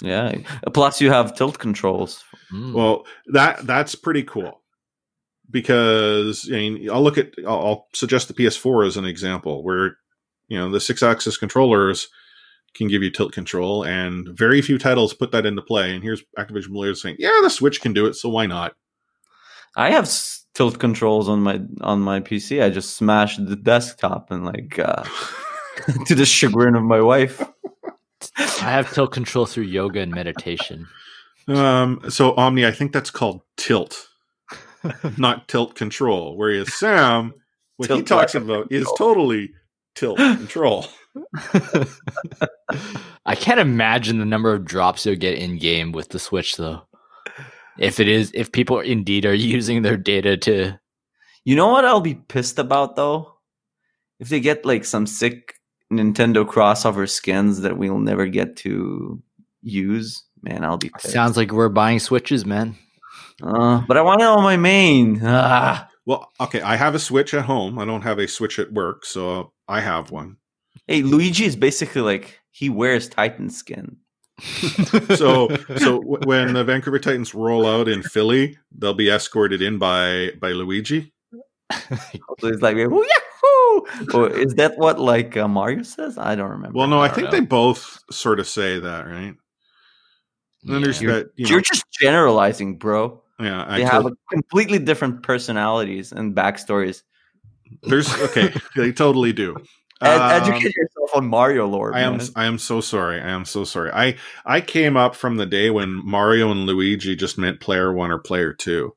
[0.00, 0.38] Yeah.
[0.72, 2.24] Plus, you have tilt controls.
[2.52, 2.72] Mm.
[2.72, 4.60] well, that that's pretty cool
[5.50, 9.98] because I mean, I'll look at, I'll, I'll suggest the PS4 as an example where,
[10.48, 12.08] you know, the six axis controllers
[12.74, 15.94] can give you tilt control, and very few titles put that into play.
[15.94, 18.74] And here's Activision Blizzard saying, "Yeah, the Switch can do it, so why not?"
[19.76, 22.62] I have s- tilt controls on my on my PC.
[22.62, 25.04] I just smashed the desktop and like uh,
[26.06, 27.42] to the chagrin of my wife.
[28.36, 30.86] I have tilt control through yoga and meditation.
[31.46, 34.08] Um, so Omni, I think that's called tilt,
[35.18, 36.36] not tilt control.
[36.36, 37.34] Whereas Sam,
[37.76, 39.52] what he talks lack of about is totally
[39.94, 40.86] tilt control.
[43.26, 46.82] I can't imagine the number of drops you'll get in game with the Switch, though.
[47.78, 50.78] If it is, if people indeed are using their data to,
[51.44, 53.32] You know what I'll be pissed about though?
[54.20, 55.54] If they get like some sick
[55.92, 59.22] Nintendo crossover skins that we'll never get to
[59.62, 61.12] use, man, I'll be pissed.
[61.12, 62.76] sounds like we're buying Switches, man.
[63.42, 65.20] Uh, but I want it on my main.
[65.24, 65.88] Ah.
[66.06, 67.78] Well, okay, I have a Switch at home.
[67.78, 70.36] I don't have a Switch at work, so I have one.
[70.86, 73.96] Hey, Luigi is basically like he wears Titan skin.
[75.16, 80.32] So, so when the Vancouver Titans roll out in Philly, they'll be escorted in by
[80.40, 81.12] by Luigi.
[82.40, 83.80] So it's like, "Woo, yahoo!"
[84.14, 86.18] Or is that what like uh, Mario says?
[86.18, 86.76] I don't remember.
[86.76, 87.30] Well, no, I, I think know.
[87.30, 89.34] they both sort of say that, right?
[90.64, 91.12] And then there's Yeah.
[91.12, 93.22] that, you know, You're just generalizing, bro.
[93.40, 93.64] Yeah.
[93.68, 97.02] They I have told- a completely different personalities and backstories.
[97.82, 99.56] there's okay, they totally do.
[100.02, 101.94] Ed- Um, educate yourself on Mario lore.
[101.94, 102.26] I am man.
[102.36, 103.20] I am so sorry.
[103.20, 103.90] I am so sorry.
[103.92, 108.10] I I came up from the day when Mario and Luigi just meant player one
[108.10, 108.94] or player two.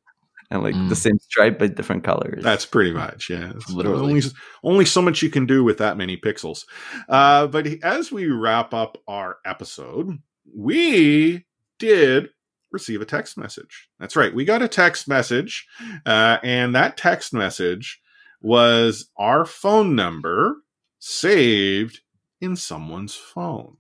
[0.50, 0.88] and like Mm.
[0.90, 2.42] the same stripe but different colors.
[2.44, 3.52] That's pretty much yeah.
[3.56, 4.02] It's Literally.
[4.02, 4.22] only
[4.64, 6.64] only so much you can do with that many pixels.
[7.10, 10.18] Uh, but as we wrap up our episode,
[10.56, 11.46] we
[11.80, 12.30] did
[12.72, 13.89] receive a text message.
[13.99, 14.34] That's right.
[14.34, 15.68] We got a text message,
[16.05, 18.01] uh, and that text message
[18.41, 20.57] was our phone number
[20.99, 22.01] saved
[22.41, 23.78] in someone's phone.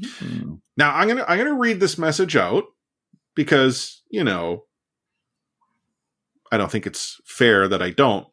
[0.00, 0.60] Mm.
[0.76, 2.64] Now I'm gonna I'm gonna read this message out
[3.34, 4.64] because you know
[6.50, 8.26] I don't think it's fair that I don't.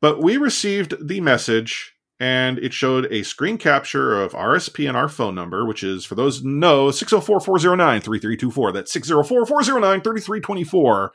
[0.00, 5.08] But we received the message and it showed a screen capture of RSP and our
[5.08, 8.72] phone number, which is for those know 604-409-3324.
[8.72, 11.08] That's 604-409-3324.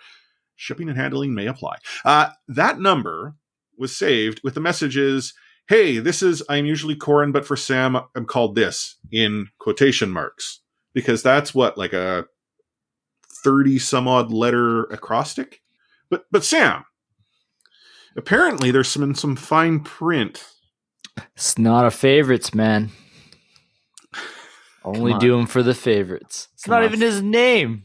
[0.56, 1.76] Shipping and handling may apply.
[2.04, 3.36] Uh, that number
[3.78, 5.34] was saved with the messages
[5.68, 10.62] hey, this is I'm usually Corin, but for Sam, I'm called this in quotation marks
[10.94, 12.26] because that's what like a
[13.44, 15.62] thirty some odd letter acrostic.
[16.10, 16.86] But but Sam,
[18.16, 20.44] apparently there's some some fine print.
[21.36, 22.92] It's not a favorites, man.
[24.84, 25.20] Only on.
[25.20, 26.48] do them for the favorites.
[26.54, 26.88] It's Come not on.
[26.90, 27.84] even his name.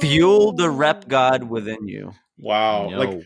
[0.00, 2.12] Fuel the rep god within you.
[2.38, 2.98] Wow, No.
[2.98, 3.20] like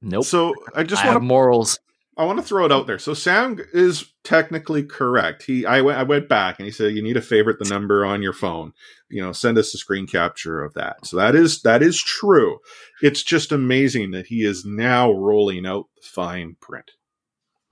[0.00, 0.24] nope.
[0.24, 0.54] so.
[0.74, 1.80] I just want to morals.
[2.16, 2.98] I want to throw it out there.
[2.98, 5.42] So Sam is technically correct.
[5.42, 8.04] He I went I went back and he said you need to favorite the number
[8.04, 8.72] on your phone.
[9.08, 11.04] You know, send us a screen capture of that.
[11.06, 12.58] So that is that is true.
[13.00, 16.92] It's just amazing that he is now rolling out the fine print.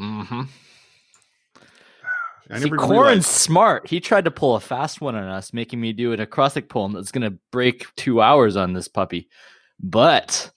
[0.01, 0.43] Mm-hmm.
[2.51, 3.89] I See, never Corin's realized- smart.
[3.89, 6.93] He tried to pull a fast one on us, making me do an acrostic poem
[6.93, 9.29] that's going to break two hours on this puppy.
[9.79, 10.51] But,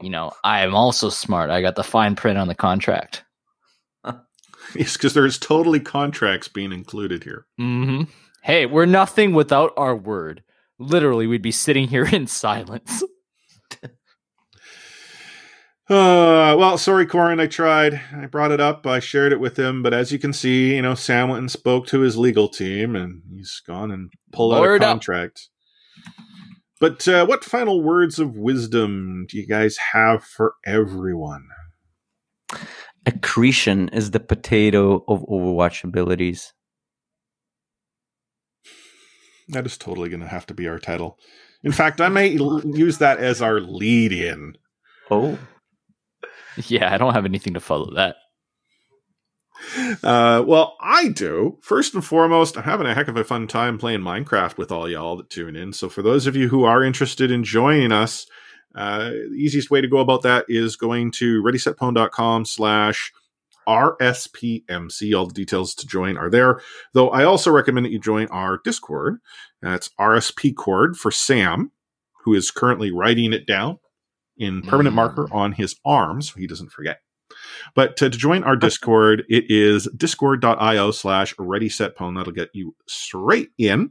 [0.00, 1.50] you know, I am also smart.
[1.50, 3.24] I got the fine print on the contract.
[4.74, 7.46] Yes, because there's totally contracts being included here.
[7.56, 8.02] hmm
[8.42, 10.42] Hey, we're nothing without our word.
[10.80, 13.04] Literally, we'd be sitting here in silence.
[15.88, 17.38] Uh, well, sorry, Corin.
[17.38, 18.00] I tried.
[18.12, 18.86] I brought it up.
[18.86, 21.50] I shared it with him, but as you can see, you know, Sam went and
[21.50, 24.90] spoke to his legal team, and he's gone and pulled out Lawyered a up.
[24.90, 25.48] contract.
[26.80, 31.46] But uh, what final words of wisdom do you guys have for everyone?
[33.06, 36.52] Accretion is the potato of Overwatch abilities.
[39.48, 41.16] That is totally going to have to be our title.
[41.62, 44.58] In fact, I may l- use that as our lead-in.
[45.10, 45.38] Oh,
[46.68, 48.16] yeah, I don't have anything to follow that.
[50.02, 51.58] Uh, well, I do.
[51.62, 54.88] First and foremost, I'm having a heck of a fun time playing Minecraft with all
[54.88, 55.72] y'all that tune in.
[55.72, 58.26] So, for those of you who are interested in joining us,
[58.74, 63.12] uh, the easiest way to go about that is going to readysetpwn.com slash
[63.66, 65.18] RSPMC.
[65.18, 66.60] All the details to join are there.
[66.92, 69.18] Though I also recommend that you join our Discord.
[69.62, 71.72] That's RSP Cord for Sam,
[72.24, 73.78] who is currently writing it down
[74.38, 74.96] in permanent Mm.
[74.96, 77.00] marker on his arm so he doesn't forget.
[77.74, 82.16] But to, to join our Discord, it is discord.io slash ready set pwn.
[82.16, 83.90] That'll get you straight in.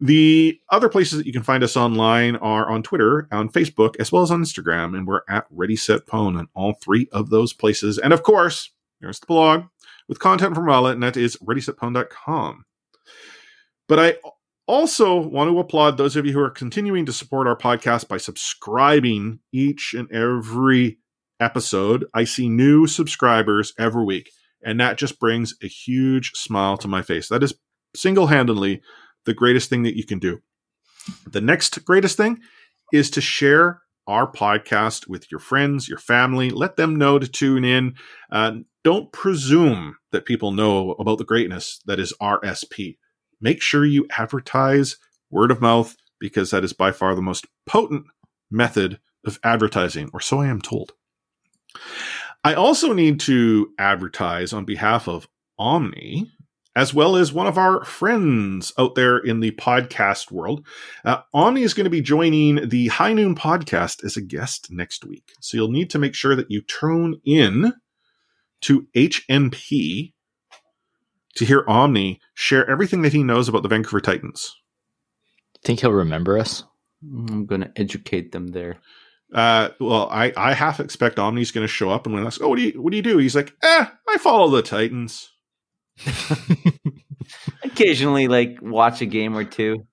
[0.00, 4.12] The other places that you can find us online are on Twitter, on Facebook, as
[4.12, 7.54] well as on Instagram, and we're at Ready Set Pwn on all three of those
[7.54, 7.96] places.
[7.96, 9.64] And of course, there's the blog
[10.06, 12.64] with content from Wallet, and that is readysetpwn.com.
[13.88, 14.16] But I
[14.66, 18.16] also want to applaud those of you who are continuing to support our podcast by
[18.16, 20.98] subscribing each and every
[21.40, 22.06] episode.
[22.14, 24.30] I see new subscribers every week,
[24.62, 27.28] and that just brings a huge smile to my face.
[27.28, 27.54] That is
[27.94, 28.82] single handedly
[29.24, 30.40] the greatest thing that you can do.
[31.30, 32.40] The next greatest thing
[32.92, 36.50] is to share our podcast with your friends, your family.
[36.50, 37.94] Let them know to tune in.
[38.30, 42.98] Uh, don't presume that people know about the greatness that is RSP.
[43.40, 44.96] Make sure you advertise
[45.30, 48.06] word of mouth because that is by far the most potent
[48.50, 50.92] method of advertising, or so I am told.
[52.44, 55.28] I also need to advertise on behalf of
[55.58, 56.30] Omni,
[56.76, 60.64] as well as one of our friends out there in the podcast world.
[61.04, 65.04] Uh, Omni is going to be joining the High Noon podcast as a guest next
[65.04, 65.32] week.
[65.40, 67.72] So you'll need to make sure that you tune in
[68.62, 70.12] to HNP
[71.36, 74.54] to hear Omni share everything that he knows about the Vancouver Titans.
[75.62, 76.64] Think he'll remember us?
[77.02, 78.78] I'm gonna educate them there.
[79.32, 82.40] Uh, well, I, I half expect Omni's going to show up and when I ask,
[82.40, 83.18] oh, what do you what do you do?
[83.18, 85.30] He's like, eh, I follow the Titans.
[87.64, 89.86] Occasionally, like watch a game or two.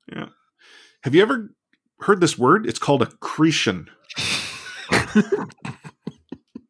[1.03, 1.53] Have you ever
[1.99, 2.65] heard this word?
[2.65, 3.89] It's called accretion.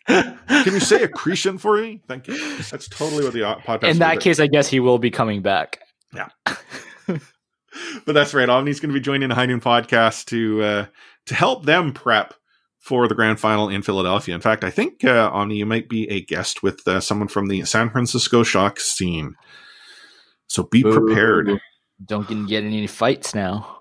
[0.08, 2.02] Can you say accretion for me?
[2.08, 2.58] Thank you.
[2.58, 3.90] That's totally what the uh, podcast.
[3.90, 5.80] In that case, I guess he will be coming back.
[6.14, 6.30] Yeah.
[7.08, 8.50] but that's right.
[8.50, 10.86] Omni's going to be joining the High Noon podcast to uh,
[11.28, 12.34] to help them prep
[12.80, 14.36] for the grand final in Philadelphia.
[14.36, 17.48] In fact, I think uh, Omni, you might be a guest with uh, someone from
[17.48, 19.36] the San Francisco Shock scene.
[20.48, 20.92] So be Boo.
[20.92, 21.62] prepared.
[22.06, 23.80] Don't get, get any fights now.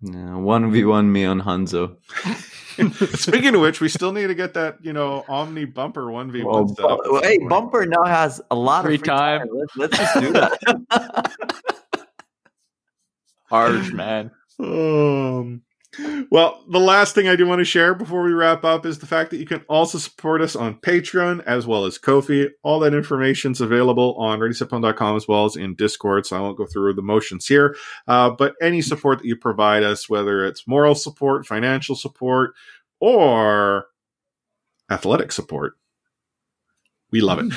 [0.00, 1.96] One v one me on Hanzo.
[3.14, 6.42] Speaking of which, we still need to get that you know Omni bumper one v
[6.42, 7.00] Well, one set up.
[7.04, 9.40] Bu- hey, Bumper now has a lot Free of free time.
[9.40, 9.48] time.
[9.52, 11.34] Let's, let's just do that.
[13.50, 14.30] Harsh, man.
[14.60, 15.62] Um,
[16.30, 19.06] well, the last thing I do want to share before we wrap up is the
[19.06, 22.48] fact that you can also support us on Patreon as well as Ko-fi.
[22.62, 26.58] All that information is available on ReadySetPwn.com as well as in Discord, so I won't
[26.58, 27.76] go through the motions here.
[28.06, 32.54] Uh, but any support that you provide us, whether it's moral support, financial support,
[33.00, 33.86] or
[34.90, 35.74] athletic support,
[37.10, 37.52] we love it.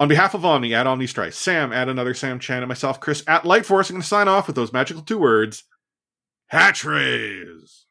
[0.00, 3.22] On behalf of Omni at Omni Strife, Sam at another Sam Chan, and myself, Chris
[3.26, 5.64] at Light Force, I'm going to sign off with those magical two words
[6.54, 7.86] Hatchrays.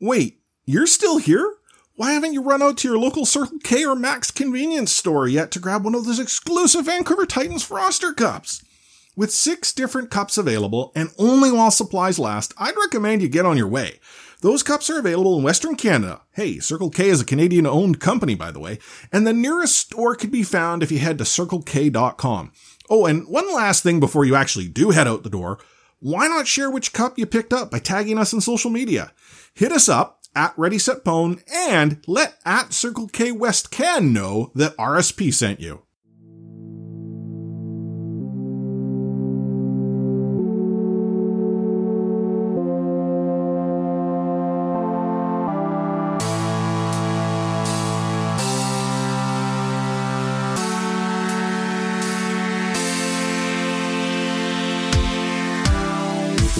[0.00, 1.56] Wait, you're still here?
[1.96, 5.50] Why haven't you run out to your local Circle K or Mac's convenience store yet
[5.50, 8.64] to grab one of those exclusive Vancouver Titans Froster cups?
[9.16, 13.56] With six different cups available and only while supplies last, I'd recommend you get on
[13.56, 13.98] your way.
[14.40, 16.20] Those cups are available in Western Canada.
[16.30, 18.78] Hey, Circle K is a Canadian owned company, by the way,
[19.12, 22.52] and the nearest store could be found if you head to circlek.com.
[22.88, 25.58] Oh, and one last thing before you actually do head out the door.
[26.02, 29.12] Why not share which cup you picked up by tagging us on social media?
[29.52, 34.50] Hit us up at Ready Set Pwn and let at Circle K West Can know
[34.54, 35.82] that RSP sent you.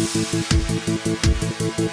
[0.00, 1.89] ピピピピピピピピピピピピ